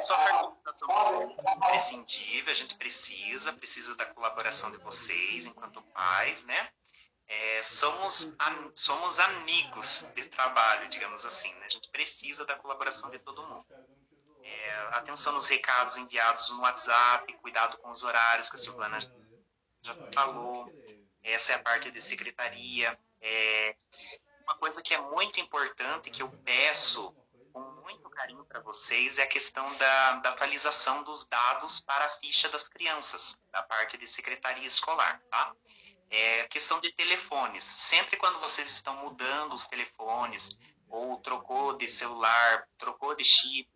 Só 0.00 0.56
somos 0.74 1.36
imprescindível, 1.52 2.52
a 2.52 2.56
gente 2.56 2.74
precisa, 2.76 3.52
precisa 3.52 3.94
da 3.94 4.06
colaboração 4.06 4.70
de 4.70 4.76
vocês 4.78 5.46
enquanto 5.46 5.82
pais, 5.82 6.42
né? 6.44 6.70
É, 7.26 7.62
somos, 7.62 8.34
am, 8.38 8.72
somos 8.74 9.18
amigos 9.18 10.04
de 10.14 10.24
trabalho, 10.26 10.88
digamos 10.88 11.24
assim, 11.26 11.52
né? 11.54 11.66
A 11.66 11.68
gente 11.68 11.88
precisa 11.90 12.44
da 12.44 12.54
colaboração 12.54 13.10
de 13.10 13.18
todo 13.18 13.46
mundo. 13.46 13.66
É, 14.42 14.88
atenção 14.92 15.34
nos 15.34 15.46
recados 15.46 15.96
enviados 15.96 16.48
no 16.50 16.60
WhatsApp, 16.60 17.30
cuidado 17.34 17.76
com 17.78 17.90
os 17.90 18.02
horários 18.02 18.48
que 18.48 18.56
a 18.56 18.58
Silvana 18.58 18.98
já 19.82 19.94
falou. 20.14 20.72
Essa 21.22 21.52
é 21.52 21.54
a 21.56 21.62
parte 21.62 21.90
de 21.90 22.00
secretaria. 22.00 22.98
É, 23.20 23.76
uma 24.44 24.56
coisa 24.56 24.82
que 24.82 24.94
é 24.94 25.00
muito 25.00 25.38
importante, 25.38 26.10
que 26.10 26.22
eu 26.22 26.30
peço 26.44 27.14
carinho 28.18 28.44
para 28.44 28.58
vocês, 28.58 29.16
é 29.16 29.22
a 29.22 29.28
questão 29.28 29.76
da, 29.76 30.16
da, 30.16 30.30
atualização 30.30 31.04
dos 31.04 31.24
dados 31.26 31.80
para 31.82 32.06
a 32.06 32.08
ficha 32.18 32.48
das 32.48 32.66
crianças, 32.66 33.38
da 33.52 33.62
parte 33.62 33.96
de 33.96 34.08
secretaria 34.08 34.66
escolar, 34.66 35.22
tá? 35.30 35.54
É 36.10 36.48
questão 36.48 36.80
de 36.80 36.92
telefones. 36.94 37.62
Sempre 37.62 38.16
quando 38.16 38.40
vocês 38.40 38.68
estão 38.70 38.96
mudando 38.96 39.52
os 39.52 39.68
telefones, 39.68 40.58
ou 40.88 41.20
trocou 41.20 41.76
de 41.76 41.88
celular, 41.88 42.66
trocou 42.76 43.14
de 43.14 43.22
chip, 43.22 43.70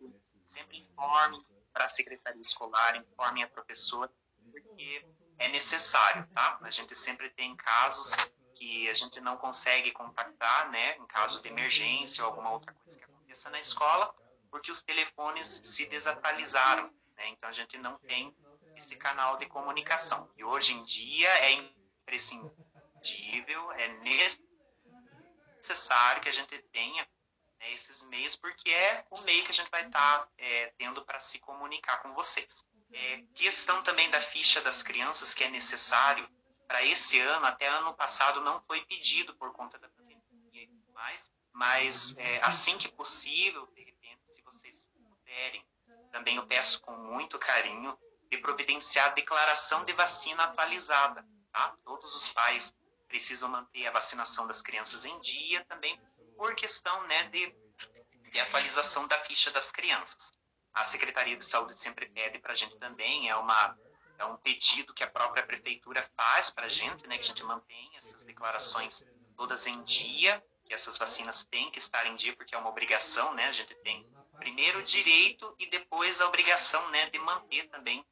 sempre 0.47 0.77
informe 0.79 1.41
para 1.71 1.85
a 1.85 1.89
secretaria 1.89 2.41
escolar, 2.41 2.97
informe 2.97 3.43
a 3.43 3.47
professora, 3.47 4.11
porque 4.51 5.05
é 5.39 5.47
necessário, 5.47 6.27
tá? 6.33 6.59
A 6.61 6.69
gente 6.69 6.93
sempre 6.95 7.29
tem 7.29 7.55
casos 7.55 8.11
que 8.55 8.89
a 8.89 8.93
gente 8.93 9.21
não 9.21 9.37
consegue 9.37 9.91
contactar, 9.91 10.69
né, 10.69 10.97
em 10.97 11.07
caso 11.07 11.41
de 11.41 11.47
emergência 11.47 12.23
ou 12.23 12.29
alguma 12.29 12.51
outra 12.51 12.73
coisa 12.73 12.99
que 12.99 13.05
aconteça 13.05 13.49
na 13.49 13.59
escola, 13.59 14.13
porque 14.53 14.69
os 14.69 14.83
telefones 14.83 15.61
se 15.63 15.87
desatualizaram, 15.87 16.83
né? 17.17 17.27
Então 17.29 17.49
a 17.49 17.51
gente 17.51 17.75
não 17.79 17.97
tem 17.97 18.31
esse 18.75 18.95
canal 18.95 19.35
de 19.37 19.47
comunicação. 19.47 20.31
E 20.37 20.43
hoje 20.43 20.73
em 20.73 20.83
dia 20.83 21.29
é 21.39 21.53
imprescindível, 21.53 23.71
é 23.71 23.87
necessário 25.57 26.21
que 26.21 26.29
a 26.29 26.31
gente 26.31 26.55
tenha 26.71 27.01
né, 27.59 27.73
esses 27.73 28.03
meios, 28.03 28.35
porque 28.35 28.69
é 28.69 29.03
o 29.09 29.21
meio 29.21 29.43
que 29.43 29.49
a 29.49 29.55
gente 29.55 29.71
vai 29.71 29.87
estar 29.87 30.19
tá, 30.19 30.29
é, 30.37 30.71
tendo 30.77 31.03
para 31.03 31.19
se 31.19 31.39
comunicar 31.39 32.03
com 32.03 32.13
vocês. 32.13 32.63
É, 32.91 33.23
questão 33.33 33.81
também 33.81 34.11
da 34.11 34.21
ficha 34.21 34.61
das 34.61 34.83
crianças, 34.83 35.33
que 35.33 35.43
é 35.43 35.49
necessário 35.49 36.29
para 36.67 36.85
esse 36.85 37.19
ano, 37.19 37.47
até 37.47 37.65
ano 37.65 37.91
passado 37.95 38.39
não 38.41 38.61
foi 38.61 38.85
pedido 38.85 39.35
por 39.35 39.51
conta 39.51 39.79
da 39.79 39.89
pandemia 39.89 40.21
e 40.53 40.67
tudo 40.67 40.93
mais, 40.93 41.33
mas 41.51 42.15
é, 42.17 42.39
assim 42.43 42.77
que 42.77 42.91
possível, 42.91 43.65
de 43.73 43.92
também 46.11 46.37
eu 46.37 46.45
peço 46.45 46.79
com 46.81 46.95
muito 46.95 47.39
carinho 47.39 47.97
de 48.29 48.37
providenciar 48.37 49.07
a 49.07 49.13
declaração 49.13 49.83
de 49.83 49.93
vacina 49.93 50.43
atualizada. 50.43 51.25
Tá? 51.51 51.75
Todos 51.83 52.15
os 52.15 52.29
pais 52.29 52.73
precisam 53.07 53.49
manter 53.49 53.85
a 53.87 53.91
vacinação 53.91 54.47
das 54.47 54.61
crianças 54.61 55.05
em 55.05 55.19
dia 55.19 55.63
também 55.65 55.99
por 56.37 56.55
questão 56.55 57.03
né, 57.07 57.23
de, 57.29 57.55
de 58.31 58.39
atualização 58.39 59.07
da 59.07 59.19
ficha 59.19 59.51
das 59.51 59.71
crianças. 59.71 60.31
A 60.73 60.83
Secretaria 60.85 61.37
de 61.37 61.45
Saúde 61.45 61.79
sempre 61.79 62.07
pede 62.09 62.39
para 62.39 62.53
a 62.53 62.55
gente 62.55 62.77
também, 62.79 63.29
é, 63.29 63.35
uma, 63.35 63.77
é 64.17 64.25
um 64.25 64.37
pedido 64.37 64.93
que 64.93 65.03
a 65.03 65.09
própria 65.09 65.45
Prefeitura 65.45 66.09
faz 66.15 66.49
para 66.49 66.65
a 66.65 66.69
gente, 66.69 67.07
né, 67.07 67.17
que 67.17 67.23
a 67.23 67.27
gente 67.27 67.43
mantenha 67.43 67.99
essas 67.99 68.23
declarações 68.23 69.05
todas 69.35 69.67
em 69.67 69.83
dia, 69.83 70.43
que 70.65 70.73
essas 70.73 70.97
vacinas 70.97 71.43
têm 71.45 71.69
que 71.69 71.77
estar 71.77 72.07
em 72.07 72.15
dia, 72.15 72.35
porque 72.35 72.55
é 72.55 72.57
uma 72.57 72.69
obrigação, 72.69 73.33
né, 73.35 73.47
a 73.47 73.51
gente 73.51 73.75
tem 73.75 74.07
primeiro 74.43 74.79
o 74.79 74.83
direito 74.83 75.55
e 75.57 75.69
depois 75.69 76.19
a 76.19 76.27
obrigação 76.27 76.89
né, 76.89 77.09
de 77.09 77.17
manter 77.17 77.69
também 77.69 78.05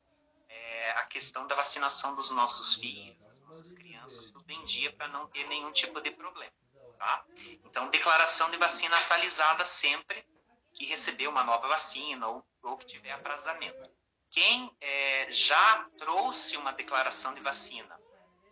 é, 0.48 0.92
a 0.92 1.04
questão 1.04 1.46
da 1.46 1.56
vacinação 1.56 2.16
dos 2.16 2.32
nossos 2.32 2.76
filhos, 2.76 3.18
das 3.20 3.38
nossas 3.42 3.74
crianças, 3.74 4.32
tudo 4.32 4.50
em 4.50 4.64
dia 4.64 4.94
para 4.94 5.10
não 5.10 5.28
ter 5.28 5.46
nenhum 5.50 5.74
tipo 5.74 6.00
de 6.00 6.10
problema. 6.12 6.54
Tá? 6.98 7.26
Então, 7.66 7.90
declaração 7.90 8.50
de 8.50 8.56
vacina 8.56 8.96
atualizada 8.98 9.66
sempre 9.66 10.26
que 10.74 10.86
recebeu 10.86 11.30
uma 11.30 11.44
nova 11.44 11.68
vacina 11.68 12.26
ou, 12.30 12.46
ou 12.64 12.78
que 12.78 12.86
tiver 12.86 13.12
atrasamento. 13.12 13.90
Quem 14.30 14.72
é, 14.80 15.28
já 15.32 15.86
trouxe 15.98 16.56
uma 16.56 16.72
declaração 16.72 17.34
de 17.34 17.42
vacina, 17.42 18.00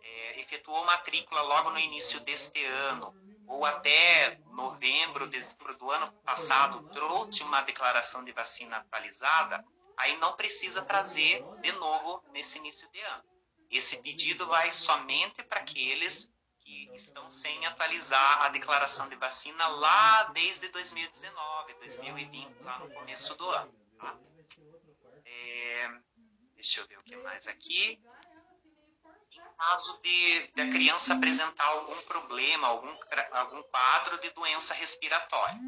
é, 0.02 0.40
efetuou 0.40 0.84
matrícula 0.84 1.40
logo 1.40 1.70
no 1.70 1.78
início 1.78 2.20
deste 2.20 2.62
ano, 2.62 3.14
ou 3.50 3.66
até 3.66 4.38
novembro, 4.52 5.26
dezembro 5.26 5.76
do 5.76 5.90
ano 5.90 6.12
passado, 6.24 6.88
trouxe 6.90 7.42
uma 7.42 7.60
declaração 7.62 8.24
de 8.24 8.30
vacina 8.30 8.76
atualizada, 8.76 9.64
aí 9.96 10.16
não 10.18 10.36
precisa 10.36 10.82
trazer 10.82 11.44
de 11.60 11.72
novo 11.72 12.22
nesse 12.30 12.58
início 12.58 12.88
de 12.92 13.00
ano. 13.00 13.24
Esse 13.68 14.00
pedido 14.00 14.46
vai 14.46 14.70
somente 14.70 15.42
para 15.42 15.60
aqueles 15.60 16.32
que 16.60 16.90
estão 16.94 17.28
sem 17.28 17.66
atualizar 17.66 18.44
a 18.44 18.48
declaração 18.50 19.08
de 19.08 19.16
vacina 19.16 19.66
lá 19.66 20.24
desde 20.32 20.68
2019, 20.68 21.74
2020, 21.74 22.62
lá 22.62 22.78
no 22.78 22.90
começo 22.94 23.34
do 23.34 23.50
ano. 23.50 23.74
Tá? 23.98 24.16
É, 25.24 25.88
deixa 26.54 26.80
eu 26.80 26.86
ver 26.86 26.98
o 26.98 27.02
que 27.02 27.16
mais 27.16 27.48
aqui. 27.48 28.00
Caso 29.60 30.00
de, 30.02 30.46
de 30.54 30.60
a 30.62 30.70
criança 30.70 31.14
apresentar 31.14 31.64
algum 31.64 32.00
problema, 32.02 32.68
algum, 32.68 32.96
algum 33.32 33.62
quadro 33.64 34.18
de 34.20 34.30
doença 34.30 34.72
respiratória. 34.72 35.58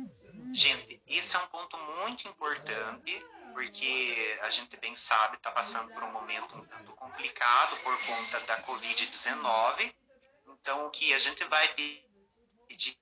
Gente, 0.55 1.03
esse 1.07 1.37
é 1.37 1.39
um 1.39 1.47
ponto 1.49 1.77
muito 1.77 2.27
importante, 2.27 3.27
porque 3.53 4.39
a 4.43 4.51
gente 4.51 4.77
bem 4.79 4.97
sabe, 4.97 5.37
está 5.37 5.51
passando 5.51 5.93
por 5.93 6.03
um 6.03 6.13
momento 6.13 6.57
um 6.57 6.65
tanto 6.65 6.93
complicado 6.93 7.77
por 7.83 8.07
conta 8.07 8.41
da 8.41 8.63
Covid-19 8.63 9.93
então, 10.63 10.87
o 10.87 10.91
que 10.91 11.13
a 11.13 11.19
gente 11.19 11.45
vai 11.47 11.75
pedir 11.75 12.97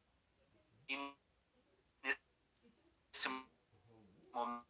nesse 2.03 3.29
momento 4.33 4.67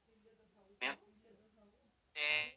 é 2.14 2.56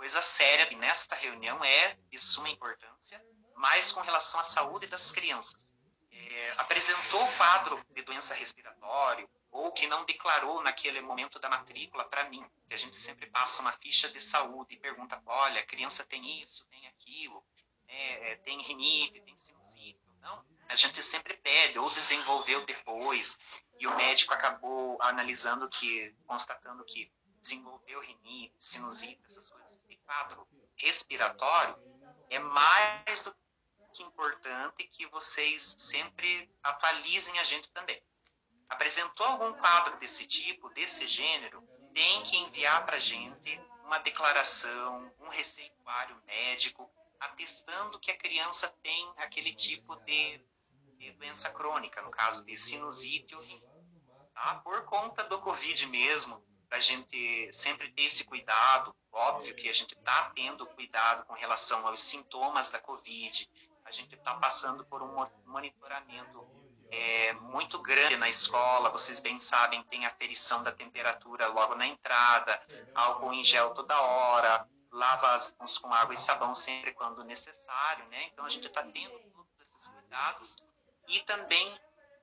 coisa 0.00 0.22
séria. 0.22 0.66
E 0.72 0.76
nesta 0.76 1.14
reunião 1.14 1.62
é 1.62 1.94
de 2.10 2.18
suma 2.18 2.48
importância, 2.48 3.22
mas 3.54 3.92
com 3.92 4.00
relação 4.00 4.40
à 4.40 4.44
saúde 4.44 4.86
das 4.86 5.12
crianças. 5.12 5.70
É, 6.10 6.54
apresentou 6.56 7.22
o 7.22 7.36
quadro 7.36 7.84
de 7.90 8.02
doença 8.02 8.34
respiratória 8.34 9.28
ou 9.50 9.72
que 9.72 9.86
não 9.86 10.06
declarou 10.06 10.62
naquele 10.62 11.02
momento 11.02 11.38
da 11.38 11.50
matrícula 11.50 12.04
para 12.04 12.28
mim, 12.30 12.44
que 12.66 12.74
a 12.74 12.78
gente 12.78 12.98
sempre 12.98 13.26
passa 13.26 13.60
uma 13.60 13.72
ficha 13.72 14.08
de 14.08 14.20
saúde 14.22 14.74
e 14.74 14.78
pergunta, 14.78 15.20
olha, 15.26 15.60
a 15.60 15.66
criança 15.66 16.02
tem 16.04 16.40
isso, 16.40 16.64
tem 16.70 16.86
aquilo, 16.88 17.44
é, 17.86 18.32
é, 18.32 18.36
tem 18.36 18.62
rinite, 18.62 19.20
tem 19.20 19.36
sinusite. 19.36 20.00
Não, 20.20 20.44
a 20.68 20.76
gente 20.76 21.02
sempre 21.02 21.34
pede, 21.34 21.78
ou 21.78 21.90
desenvolveu 21.90 22.64
depois, 22.64 23.38
e 23.78 23.86
o 23.86 23.96
médico 23.96 24.32
acabou 24.32 25.00
analisando 25.02 25.68
que, 25.68 26.14
constatando 26.26 26.84
que 26.84 27.10
desenvolveu 27.40 28.00
rinite, 28.00 28.54
sinusite, 28.60 29.20
essas 29.26 29.50
coisas. 29.50 29.79
Quadro 30.10 30.44
respiratório, 30.76 31.76
é 32.28 32.40
mais 32.40 33.22
do 33.22 33.32
que 33.94 34.02
importante 34.02 34.82
que 34.88 35.06
vocês 35.06 35.76
sempre 35.78 36.50
atualizem 36.64 37.38
a 37.38 37.44
gente 37.44 37.70
também. 37.70 38.02
Apresentou 38.68 39.24
algum 39.24 39.52
quadro 39.52 39.96
desse 40.00 40.26
tipo, 40.26 40.68
desse 40.70 41.06
gênero, 41.06 41.62
tem 41.94 42.24
que 42.24 42.36
enviar 42.38 42.84
para 42.84 42.96
a 42.96 42.98
gente 42.98 43.56
uma 43.84 43.98
declaração, 43.98 45.14
um 45.20 45.28
receituário 45.28 46.20
médico, 46.26 46.90
atestando 47.20 48.00
que 48.00 48.10
a 48.10 48.18
criança 48.18 48.68
tem 48.82 49.12
aquele 49.16 49.54
tipo 49.54 49.94
de, 49.94 50.44
de 50.98 51.12
doença 51.12 51.48
crônica, 51.50 52.02
no 52.02 52.10
caso 52.10 52.44
de 52.44 52.56
sinusite 52.56 53.36
ou. 53.36 53.44
Tá? 54.34 54.56
Por 54.64 54.84
conta 54.86 55.22
do 55.22 55.40
Covid 55.40 55.86
mesmo, 55.86 56.44
a 56.70 56.80
gente 56.80 57.52
sempre 57.52 57.90
ter 57.92 58.02
esse 58.02 58.24
cuidado, 58.24 58.94
óbvio 59.12 59.54
que 59.54 59.68
a 59.68 59.72
gente 59.72 59.94
está 59.94 60.30
tendo 60.34 60.66
cuidado 60.66 61.26
com 61.26 61.34
relação 61.34 61.86
aos 61.86 62.00
sintomas 62.00 62.70
da 62.70 62.80
Covid, 62.80 63.48
a 63.84 63.90
gente 63.90 64.14
está 64.14 64.34
passando 64.34 64.84
por 64.84 65.02
um 65.02 65.26
monitoramento 65.46 66.46
é, 66.90 67.32
muito 67.34 67.78
grande 67.80 68.16
na 68.16 68.28
escola, 68.28 68.90
vocês 68.90 69.20
bem 69.20 69.38
sabem, 69.38 69.82
tem 69.84 70.06
aferição 70.06 70.62
da 70.62 70.72
temperatura 70.72 71.48
logo 71.48 71.74
na 71.74 71.86
entrada, 71.86 72.60
álcool 72.94 73.32
em 73.32 73.44
gel 73.44 73.70
toda 73.74 74.00
hora, 74.00 74.66
lava 74.90 75.34
as 75.34 75.54
mãos 75.56 75.78
com 75.78 75.92
água 75.92 76.14
e 76.14 76.18
sabão 76.18 76.54
sempre 76.54 76.92
quando 76.94 77.22
necessário, 77.24 78.06
né? 78.08 78.24
Então 78.32 78.44
a 78.44 78.48
gente 78.48 78.66
está 78.66 78.82
tendo 78.82 79.18
todos 79.30 79.60
esses 79.60 79.86
cuidados 79.86 80.56
e 81.08 81.20
também 81.20 81.78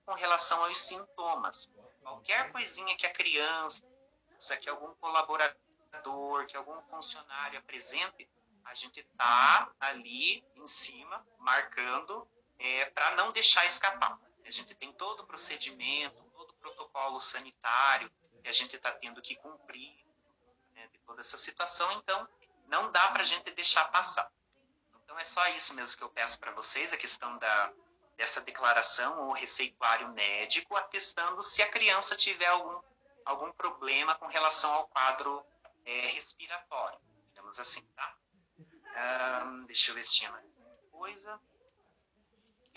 com 0.05 0.13
relação 0.13 0.63
aos 0.63 0.77
sintomas. 0.79 1.69
Qualquer 2.01 2.51
coisinha 2.51 2.95
que 2.95 3.05
a 3.05 3.13
criança, 3.13 3.83
que 4.57 4.69
algum 4.69 4.93
colaborador, 4.95 6.45
que 6.47 6.55
algum 6.55 6.81
funcionário 6.83 7.59
apresente, 7.59 8.29
a 8.63 8.73
gente 8.75 8.99
está 8.99 9.71
ali 9.79 10.43
em 10.55 10.67
cima, 10.67 11.25
marcando, 11.39 12.27
é, 12.59 12.85
para 12.85 13.15
não 13.15 13.31
deixar 13.31 13.65
escapar. 13.65 14.19
A 14.45 14.51
gente 14.51 14.73
tem 14.75 14.93
todo 14.93 15.21
o 15.21 15.27
procedimento, 15.27 16.23
todo 16.35 16.51
o 16.51 16.55
protocolo 16.55 17.19
sanitário 17.19 18.11
que 18.41 18.47
a 18.47 18.51
gente 18.51 18.75
está 18.75 18.91
tendo 18.91 19.21
que 19.21 19.35
cumprir 19.35 20.05
né, 20.73 20.87
de 20.87 20.99
toda 20.99 21.21
essa 21.21 21.37
situação, 21.37 21.91
então 21.93 22.27
não 22.67 22.91
dá 22.91 23.09
para 23.09 23.21
a 23.21 23.25
gente 23.25 23.51
deixar 23.51 23.85
passar. 23.91 24.31
Então 25.03 25.19
é 25.19 25.25
só 25.25 25.47
isso 25.49 25.73
mesmo 25.73 25.97
que 25.97 26.03
eu 26.03 26.09
peço 26.09 26.39
para 26.39 26.51
vocês, 26.51 26.91
a 26.93 26.97
questão 26.97 27.37
da, 27.37 27.73
dessa 28.17 28.41
declaração 28.41 29.27
ou 29.27 29.33
receituário 29.33 30.09
médico 30.13 30.75
atestando 30.75 31.43
se 31.43 31.61
a 31.61 31.69
criança 31.69 32.15
tiver 32.15 32.47
algum, 32.47 32.81
algum 33.27 33.51
problema 33.51 34.15
com 34.15 34.27
relação 34.27 34.73
ao 34.73 34.87
quadro 34.87 35.45
é, 35.85 36.07
respiratório, 36.07 36.99
digamos 37.29 37.59
assim, 37.59 37.85
tá? 37.95 38.17
Um, 39.45 39.65
deixa 39.65 39.91
eu 39.91 39.95
ver 39.95 40.05
se 40.05 40.15
tinha 40.15 40.31
mais 40.31 40.45
coisa. 40.91 41.39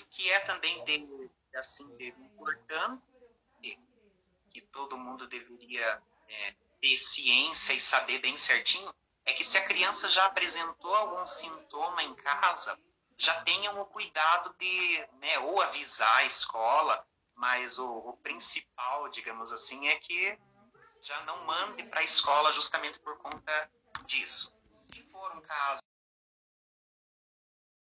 O 0.00 0.06
que 0.10 0.30
é 0.30 0.40
também 0.40 0.84
de, 0.84 1.30
assim, 1.54 1.96
de 1.96 2.08
importante, 2.08 3.02
que 4.50 4.60
todo 4.60 4.98
mundo 4.98 5.28
deveria 5.28 6.02
é, 6.28 6.54
ter 6.80 6.96
ciência 6.96 7.72
e 7.72 7.80
saber 7.80 8.18
bem 8.18 8.36
certinho, 8.36 8.92
é 9.24 9.32
que 9.32 9.44
se 9.44 9.56
a 9.56 9.64
criança 9.64 10.08
já 10.08 10.26
apresentou 10.26 10.94
algum 10.94 11.24
sintoma 11.26 12.02
em 12.02 12.14
casa, 12.16 12.78
já 13.16 13.42
tenham 13.42 13.80
o 13.80 13.86
cuidado 13.86 14.54
de, 14.58 15.06
né, 15.20 15.38
ou 15.38 15.60
avisar 15.60 16.16
a 16.16 16.24
escola, 16.24 17.06
mas 17.40 17.78
o, 17.78 17.88
o 17.90 18.16
principal, 18.18 19.08
digamos 19.08 19.50
assim, 19.50 19.88
é 19.88 19.96
que 19.96 20.38
já 21.00 21.24
não 21.24 21.46
mande 21.46 21.82
para 21.84 22.00
a 22.00 22.04
escola 22.04 22.52
justamente 22.52 22.98
por 22.98 23.16
conta 23.16 23.70
disso. 24.04 24.52
Se 24.92 25.02
for 25.04 25.34
um 25.34 25.40
caso 25.40 25.80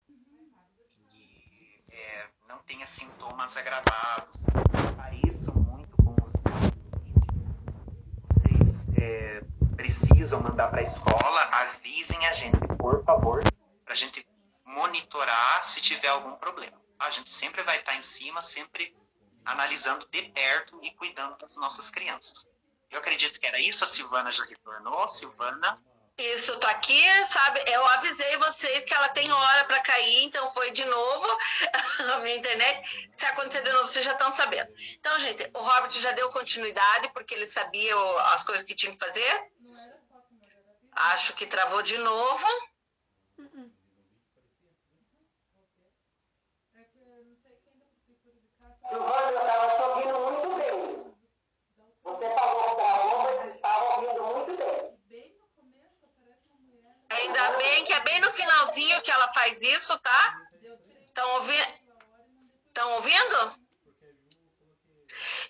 que 0.07 1.85
é, 1.91 2.29
não 2.49 2.59
tenha 2.61 2.87
sintomas 2.87 3.55
agravados, 3.59 4.33
pareçam 4.97 5.55
muito 5.55 5.95
com 5.99 6.17
os 6.25 6.33
vocês 8.41 8.99
é, 8.99 9.43
precisam 9.77 10.41
mandar 10.41 10.69
para 10.69 10.81
a 10.81 10.85
escola, 10.85 11.43
avisem 11.43 12.27
a 12.27 12.33
gente, 12.33 12.57
por 12.79 13.05
favor, 13.05 13.43
para 13.85 13.93
a 13.93 13.97
gente 13.97 14.27
monitorar 14.65 15.63
se 15.65 15.83
tiver 15.83 16.09
algum 16.09 16.35
problema. 16.37 16.81
A 16.99 17.11
gente 17.11 17.29
sempre 17.29 17.63
vai 17.63 17.81
estar 17.81 17.95
em 17.97 18.03
cima, 18.03 18.41
sempre 18.41 18.97
analisando 19.45 20.07
de 20.11 20.23
perto 20.31 20.79
e 20.83 20.91
cuidando 20.93 21.37
das 21.39 21.57
nossas 21.57 21.91
crianças. 21.91 22.47
Eu 22.91 23.01
acredito 23.01 23.41
que 23.41 23.47
era 23.47 23.61
isso. 23.61 23.85
A 23.85 23.87
Silvana 23.87 24.31
já 24.31 24.45
retornou. 24.45 25.09
Silvana. 25.09 25.81
Isso, 26.17 26.57
tô 26.61 26.67
aqui, 26.69 27.03
sabe? 27.27 27.61
Eu 27.67 27.85
avisei 27.89 28.37
vocês 28.37 28.85
que 28.85 28.95
ela 28.95 29.09
tem 29.09 29.33
hora 29.33 29.65
para 29.65 29.81
cair, 29.81 30.23
então 30.23 30.49
foi 30.53 30.71
de 30.71 30.85
novo 30.85 31.27
a 32.15 32.21
minha 32.21 32.37
internet. 32.37 33.11
Se 33.17 33.27
acontecer 33.27 33.65
de 33.65 33.73
novo, 33.73 33.89
vocês 33.89 34.05
já 34.05 34.13
estão 34.13 34.31
sabendo. 34.31 34.73
Então, 34.93 35.19
gente, 35.19 35.51
o 35.53 35.59
Robert 35.59 35.91
já 35.91 36.13
deu 36.13 36.31
continuidade 36.31 37.09
porque 37.13 37.35
ele 37.35 37.47
sabia 37.47 37.97
as 38.33 38.45
coisas 38.45 38.65
que 38.65 38.77
tinha 38.77 38.93
que 38.93 39.05
fazer. 39.05 39.51
Acho 40.93 41.35
que 41.35 41.47
travou 41.47 41.83
de 41.83 41.99
novo. 41.99 42.47
Silvana, 48.89 49.24
Você 52.25 52.35
falou 52.35 52.71
que 52.71 52.75
travou, 52.77 53.23
mas 53.23 53.55
estava 53.55 53.97
ouvindo 53.97 54.23
muito 54.23 54.57
bem. 54.57 55.37
Ainda 57.11 57.51
bem 57.59 57.85
que 57.85 57.93
é 57.93 58.01
bem 58.01 58.19
no 58.21 58.31
finalzinho 58.31 59.03
que 59.03 59.11
ela 59.11 59.31
faz 59.35 59.61
isso, 59.61 59.99
tá? 60.01 60.41
Estão 61.07 61.35
ouvindo? 61.35 61.69
Estão 62.69 62.93
ouvindo? 62.93 63.65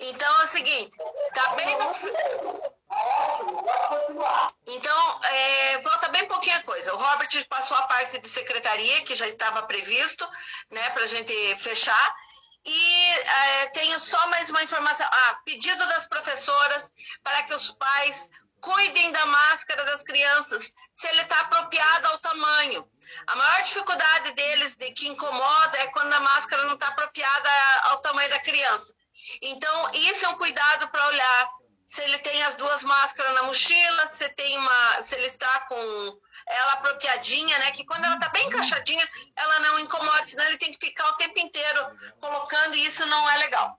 Então 0.00 0.40
é 0.40 0.44
o 0.44 0.48
seguinte, 0.48 0.98
tá 1.32 1.54
bem 1.54 1.78
no 1.78 1.84
Ótimo, 1.84 3.62
pode 3.62 3.88
continuar. 3.88 4.52
Então, 4.66 5.20
é, 5.22 5.80
falta 5.80 6.08
bem 6.08 6.26
pouquinha 6.26 6.62
coisa. 6.64 6.92
O 6.92 6.96
Robert 6.96 7.46
passou 7.48 7.76
a 7.76 7.87
parte 7.87 8.18
de 8.18 8.28
secretaria, 8.28 9.04
que 9.04 9.14
já 9.14 9.28
estava 9.28 9.62
previsto, 9.62 10.28
né, 10.70 10.90
para 10.90 11.04
a 11.04 11.08
gente 11.08 11.32
fechar. 11.56 12.16
E 12.64 13.12
é, 13.12 13.66
tenho 13.68 13.98
só 14.00 14.27
mais 14.29 14.48
uma 14.48 14.62
informação. 14.62 15.07
Ah, 15.11 15.38
pedido 15.44 15.87
das 15.87 16.07
professoras 16.07 16.90
para 17.22 17.42
que 17.42 17.55
os 17.55 17.70
pais 17.72 18.31
cuidem 18.61 19.12
da 19.12 19.27
máscara 19.27 19.85
das 19.85 20.03
crianças, 20.03 20.72
se 20.94 21.07
ele 21.09 21.20
está 21.20 21.40
apropriado 21.40 22.07
ao 22.09 22.18
tamanho. 22.18 22.88
A 23.27 23.37
maior 23.37 23.62
dificuldade 23.64 24.33
deles, 24.33 24.74
de 24.77 24.90
que 24.92 25.07
incomoda, 25.07 25.77
é 25.79 25.88
quando 25.88 26.12
a 26.14 26.20
máscara 26.20 26.64
não 26.64 26.74
está 26.74 26.88
apropriada 26.88 27.50
ao 27.83 28.00
tamanho 28.00 28.31
da 28.31 28.40
criança. 28.40 28.94
Então, 29.42 29.90
isso 29.92 30.24
é 30.24 30.29
um 30.31 30.38
cuidado 30.38 30.88
para 30.88 31.07
olhar 31.09 31.50
se 31.87 32.03
ele 32.03 32.18
tem 32.18 32.42
as 32.42 32.57
duas 32.57 32.83
máscaras 32.83 33.35
na 33.35 33.44
mochila, 33.44 34.07
se 34.07 34.29
tem 34.31 34.59
uma, 34.59 35.03
se 35.03 35.14
ele 35.14 35.27
está 35.27 35.61
com 35.61 36.18
ela 36.46 36.72
apropriadinha, 36.72 37.59
né? 37.59 37.72
Que 37.72 37.85
quando 37.85 38.04
ela 38.04 38.18
tá 38.18 38.28
bem 38.28 38.46
encaixadinha, 38.46 39.09
ela 39.37 39.61
não 39.61 39.78
incomoda, 39.78 40.26
senão 40.26 40.44
ele 40.44 40.59
tem 40.59 40.72
que 40.72 40.87
ficar 40.87 41.09
o 41.11 41.16
tempo 41.16 41.38
inteiro 41.38 41.80
colocando 42.20 42.76
e 42.76 42.85
isso 42.85 43.04
não 43.07 43.28
é 43.30 43.38
legal. 43.38 43.78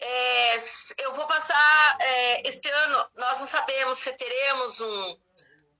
É, 0.00 0.56
eu 0.98 1.12
vou 1.12 1.26
passar 1.26 1.96
é, 2.00 2.48
este 2.48 2.68
ano, 2.68 3.06
nós 3.14 3.38
não 3.38 3.46
sabemos 3.46 3.98
se 3.98 4.12
teremos 4.14 4.80
um, 4.80 5.16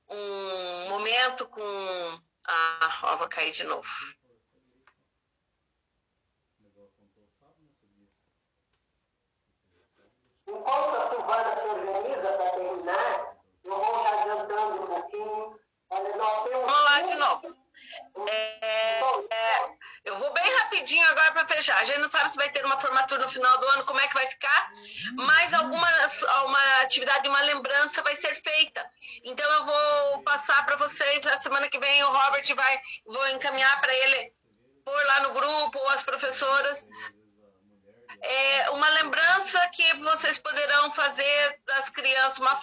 um 0.09 0.89
momento 0.89 1.47
com. 1.49 2.21
Ah, 2.47 3.01
ó, 3.05 3.17
vou 3.17 3.29
cair 3.29 3.53
de 3.53 3.65
novo. 3.65 3.89
Fechar. 21.61 21.79
A 21.79 21.85
gente 21.85 22.01
não 22.01 22.09
sabe 22.09 22.31
se 22.31 22.37
vai 22.37 22.51
ter 22.51 22.65
uma 22.65 22.81
formatura 22.81 23.23
no 23.23 23.29
final 23.29 23.59
do 23.59 23.69
ano, 23.69 23.85
como 23.85 24.01
é 24.01 24.09
que 24.09 24.15
vai 24.15 24.27
ficar, 24.27 24.73
mas 25.15 25.53
alguma 25.53 25.89
uma 26.47 26.81
atividade, 26.83 27.29
uma 27.29 27.41
lembrança 27.43 28.03
vai 28.03 28.17
ser 28.17 28.35
feita. 28.35 28.85
Então 29.25 29.49
eu 29.53 29.65
vou 29.65 30.23
passar 30.23 30.65
para 30.65 30.77
vocês 30.77 31.27
a 31.27 31.37
semana 31.39 31.69
que 31.69 31.79
vem. 31.79 32.03
O 32.05 32.11
Robert 32.11 32.55
vai, 32.55 32.81
vou 33.05 33.29
encaminhar 33.29 33.81
para 33.81 33.95
ele 33.95 34.33
pôr 34.85 35.07
lá 35.07 35.21
no 35.21 35.33
grupo 35.33 35.79
ou 35.79 35.89
as 35.91 36.03
professoras 36.03 36.87
é, 38.23 38.71
uma 38.71 38.89
lembrança 38.91 39.59
que 39.69 39.95
vocês 39.99 40.39
poderão 40.39 40.93
fazer 40.93 41.61
das 41.67 41.89
crianças, 41.89 42.39
uma 42.39 42.59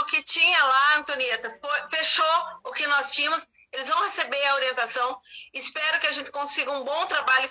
o 0.00 0.06
que 0.06 0.22
tinha 0.22 0.64
lá, 0.64 0.96
Antonieta, 0.96 1.50
foi, 1.50 1.88
fechou 1.88 2.44
o 2.64 2.72
que 2.72 2.86
nós 2.86 3.12
tínhamos. 3.12 3.48
Eles 3.72 3.88
vão 3.88 4.02
receber 4.02 4.44
a 4.46 4.54
orientação. 4.56 5.16
Espero 5.54 6.00
que 6.00 6.06
a 6.06 6.12
gente 6.12 6.30
consiga 6.30 6.72
um 6.72 6.84
bom 6.84 7.06
trabalho 7.06 7.48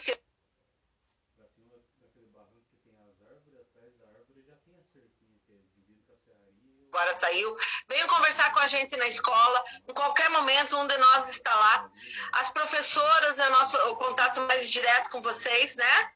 agora 7.00 7.14
saiu. 7.14 7.56
Venham 7.88 8.08
conversar 8.08 8.52
com 8.52 8.60
a 8.60 8.68
gente 8.68 8.98
na 8.98 9.08
escola. 9.08 9.64
Em 9.88 9.94
qualquer 9.94 10.30
momento, 10.30 10.78
um 10.78 10.86
de 10.86 10.98
nós 10.98 11.30
está 11.30 11.54
lá. 11.54 11.90
As 12.34 12.50
professoras 12.50 13.40
é 13.40 13.48
o 13.48 13.52
nosso 13.52 13.78
o 13.90 13.96
contato 13.96 14.42
mais 14.42 14.70
direto 14.70 15.10
com 15.10 15.22
vocês, 15.22 15.76
né? 15.76 16.12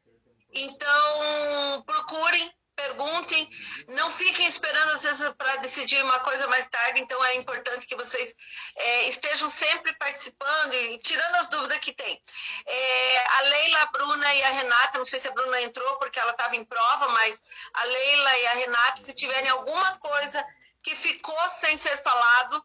Então, 0.51 1.83
procurem, 1.85 2.53
perguntem, 2.75 3.49
não 3.87 4.11
fiquem 4.11 4.47
esperando 4.47 4.91
às 4.91 5.03
vezes 5.03 5.29
para 5.33 5.57
decidir 5.57 6.03
uma 6.03 6.19
coisa 6.19 6.47
mais 6.47 6.67
tarde. 6.69 6.99
Então, 6.99 7.23
é 7.23 7.35
importante 7.35 7.85
que 7.85 7.95
vocês 7.95 8.35
é, 8.75 9.09
estejam 9.09 9.49
sempre 9.49 9.93
participando 9.93 10.73
e 10.73 10.97
tirando 10.99 11.35
as 11.35 11.47
dúvidas 11.47 11.79
que 11.79 11.93
tem. 11.93 12.21
É, 12.65 13.27
a 13.37 13.41
Leila, 13.41 13.81
a 13.81 13.85
Bruna 13.87 14.35
e 14.35 14.43
a 14.43 14.49
Renata, 14.49 14.97
não 14.97 15.05
sei 15.05 15.19
se 15.19 15.27
a 15.27 15.31
Bruna 15.31 15.61
entrou 15.61 15.97
porque 15.97 16.19
ela 16.19 16.31
estava 16.31 16.55
em 16.55 16.65
prova, 16.65 17.09
mas 17.09 17.41
a 17.73 17.83
Leila 17.83 18.37
e 18.39 18.47
a 18.47 18.53
Renata, 18.53 19.01
se 19.01 19.13
tiverem 19.13 19.49
alguma 19.49 19.97
coisa 19.97 20.43
que 20.81 20.95
ficou 20.95 21.49
sem 21.49 21.77
ser 21.77 21.97
falado, 22.01 22.63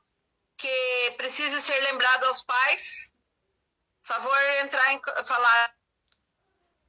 que 0.57 1.15
precisa 1.17 1.61
ser 1.61 1.81
lembrado 1.83 2.25
aos 2.25 2.43
pais, 2.43 3.15
favor 4.03 4.37
entrar 4.63 4.93
em 4.93 5.01
falar. 5.25 5.78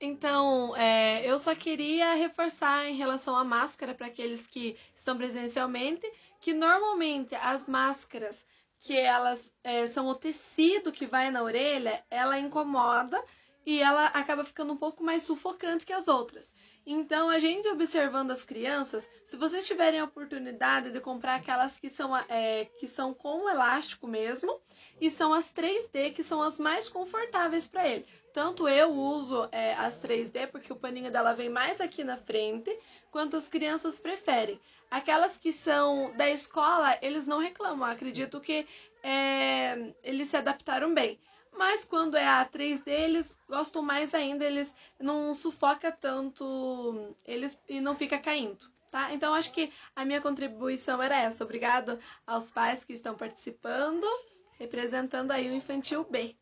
Então, 0.01 0.75
é, 0.77 1.29
eu 1.29 1.37
só 1.37 1.53
queria 1.53 2.13
reforçar 2.13 2.87
em 2.87 2.95
relação 2.95 3.35
à 3.35 3.43
máscara 3.43 3.93
para 3.93 4.07
aqueles 4.07 4.47
que 4.47 4.77
estão 4.95 5.17
presencialmente, 5.17 6.09
que 6.39 6.53
normalmente 6.53 7.35
as 7.35 7.67
máscaras 7.67 8.47
que 8.79 8.97
elas 8.97 9.53
é, 9.61 9.87
são 9.87 10.07
o 10.07 10.15
tecido 10.15 10.91
que 10.91 11.05
vai 11.05 11.29
na 11.31 11.43
orelha, 11.43 12.01
ela 12.09 12.39
incomoda 12.39 13.21
e 13.65 13.81
ela 13.81 14.05
acaba 14.07 14.45
ficando 14.45 14.71
um 14.71 14.77
pouco 14.77 15.03
mais 15.03 15.23
sufocante 15.23 15.85
que 15.85 15.91
as 15.91 16.07
outras. 16.07 16.55
Então, 16.85 17.29
a 17.29 17.37
gente 17.37 17.67
observando 17.67 18.31
as 18.31 18.43
crianças, 18.43 19.07
se 19.23 19.35
vocês 19.35 19.67
tiverem 19.67 19.99
a 19.99 20.05
oportunidade 20.05 20.91
de 20.91 20.99
comprar 21.01 21.35
aquelas 21.35 21.77
que 21.77 21.89
são, 21.89 22.15
é, 22.17 22.65
que 22.79 22.87
são 22.87 23.13
com 23.13 23.49
elástico 23.49 24.07
mesmo, 24.07 24.59
e 24.99 25.11
são 25.11 25.33
as 25.33 25.53
3D 25.53 26.13
que 26.13 26.23
são 26.23 26.41
as 26.41 26.57
mais 26.57 26.89
confortáveis 26.89 27.67
para 27.67 27.87
ele. 27.87 28.05
Tanto 28.33 28.67
eu 28.67 28.91
uso 28.91 29.47
é, 29.51 29.73
as 29.73 30.01
3D 30.01 30.47
porque 30.47 30.71
o 30.71 30.75
paninho 30.75 31.11
dela 31.11 31.33
vem 31.33 31.49
mais 31.49 31.81
aqui 31.81 32.03
na 32.03 32.15
frente, 32.15 32.77
quanto 33.11 33.35
as 33.35 33.47
crianças 33.47 33.99
preferem. 33.99 34.59
Aquelas 34.89 35.37
que 35.37 35.51
são 35.51 36.15
da 36.15 36.29
escola, 36.29 36.97
eles 37.01 37.25
não 37.25 37.39
reclamam. 37.39 37.89
Acredito 37.89 38.39
que 38.39 38.67
é, 39.03 39.93
eles 40.03 40.27
se 40.27 40.37
adaptaram 40.37 40.93
bem. 40.93 41.19
Mas 41.51 41.83
quando 41.83 42.15
é 42.15 42.27
a 42.27 42.45
3D, 42.45 42.87
eles 42.87 43.37
gostam 43.47 43.81
mais 43.81 44.13
ainda, 44.13 44.45
eles 44.45 44.75
não 44.99 45.33
sufoca 45.33 45.91
tanto 45.91 47.15
eles 47.25 47.61
e 47.67 47.81
não 47.81 47.95
fica 47.95 48.17
caindo. 48.17 48.65
Tá? 48.91 49.13
Então 49.13 49.33
acho 49.33 49.51
que 49.51 49.71
a 49.95 50.05
minha 50.05 50.21
contribuição 50.21 51.01
era 51.01 51.19
essa. 51.19 51.43
Obrigado 51.43 51.99
aos 52.25 52.51
pais 52.51 52.83
que 52.83 52.93
estão 52.93 53.15
participando, 53.15 54.05
representando 54.57 55.31
aí 55.31 55.49
o 55.49 55.53
infantil 55.53 56.03
B. 56.09 56.35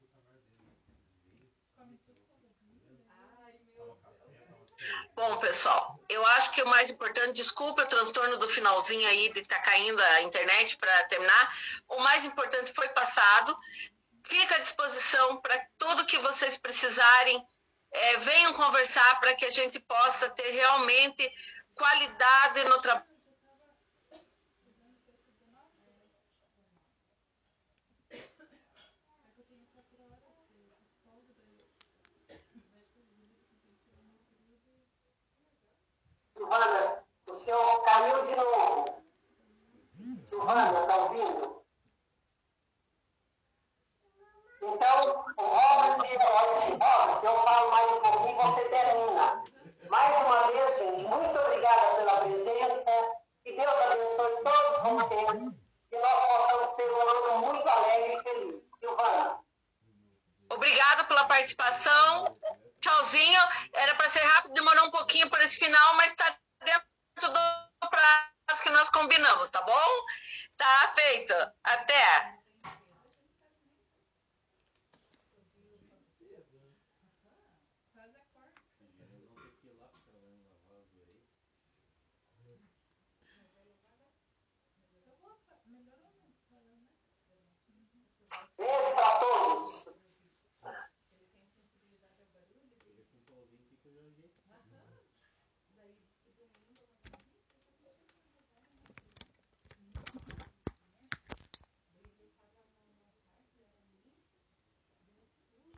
Bom, 5.18 5.38
pessoal, 5.38 6.00
eu 6.08 6.24
acho 6.28 6.52
que 6.52 6.62
o 6.62 6.68
mais 6.68 6.92
importante, 6.92 7.38
desculpa 7.38 7.82
o 7.82 7.88
transtorno 7.88 8.38
do 8.38 8.48
finalzinho 8.48 9.08
aí 9.08 9.34
de 9.34 9.40
estar 9.40 9.56
tá 9.56 9.62
caindo 9.64 10.00
a 10.00 10.22
internet 10.22 10.78
para 10.78 11.06
terminar. 11.06 11.58
O 11.90 12.00
mais 12.02 12.24
importante 12.24 12.72
foi 12.72 12.88
passado. 12.90 13.58
Fica 14.24 14.58
à 14.58 14.60
disposição 14.60 15.38
para 15.38 15.60
tudo 15.80 16.06
que 16.06 16.20
vocês 16.20 16.56
precisarem. 16.60 17.44
É, 17.92 18.18
venham 18.18 18.54
conversar 18.54 19.20
para 19.20 19.34
que 19.34 19.46
a 19.46 19.50
gente 19.50 19.80
possa 19.80 20.30
ter 20.30 20.52
realmente 20.52 21.34
qualidade 21.74 22.64
no 22.66 22.80
trabalho. 22.80 23.07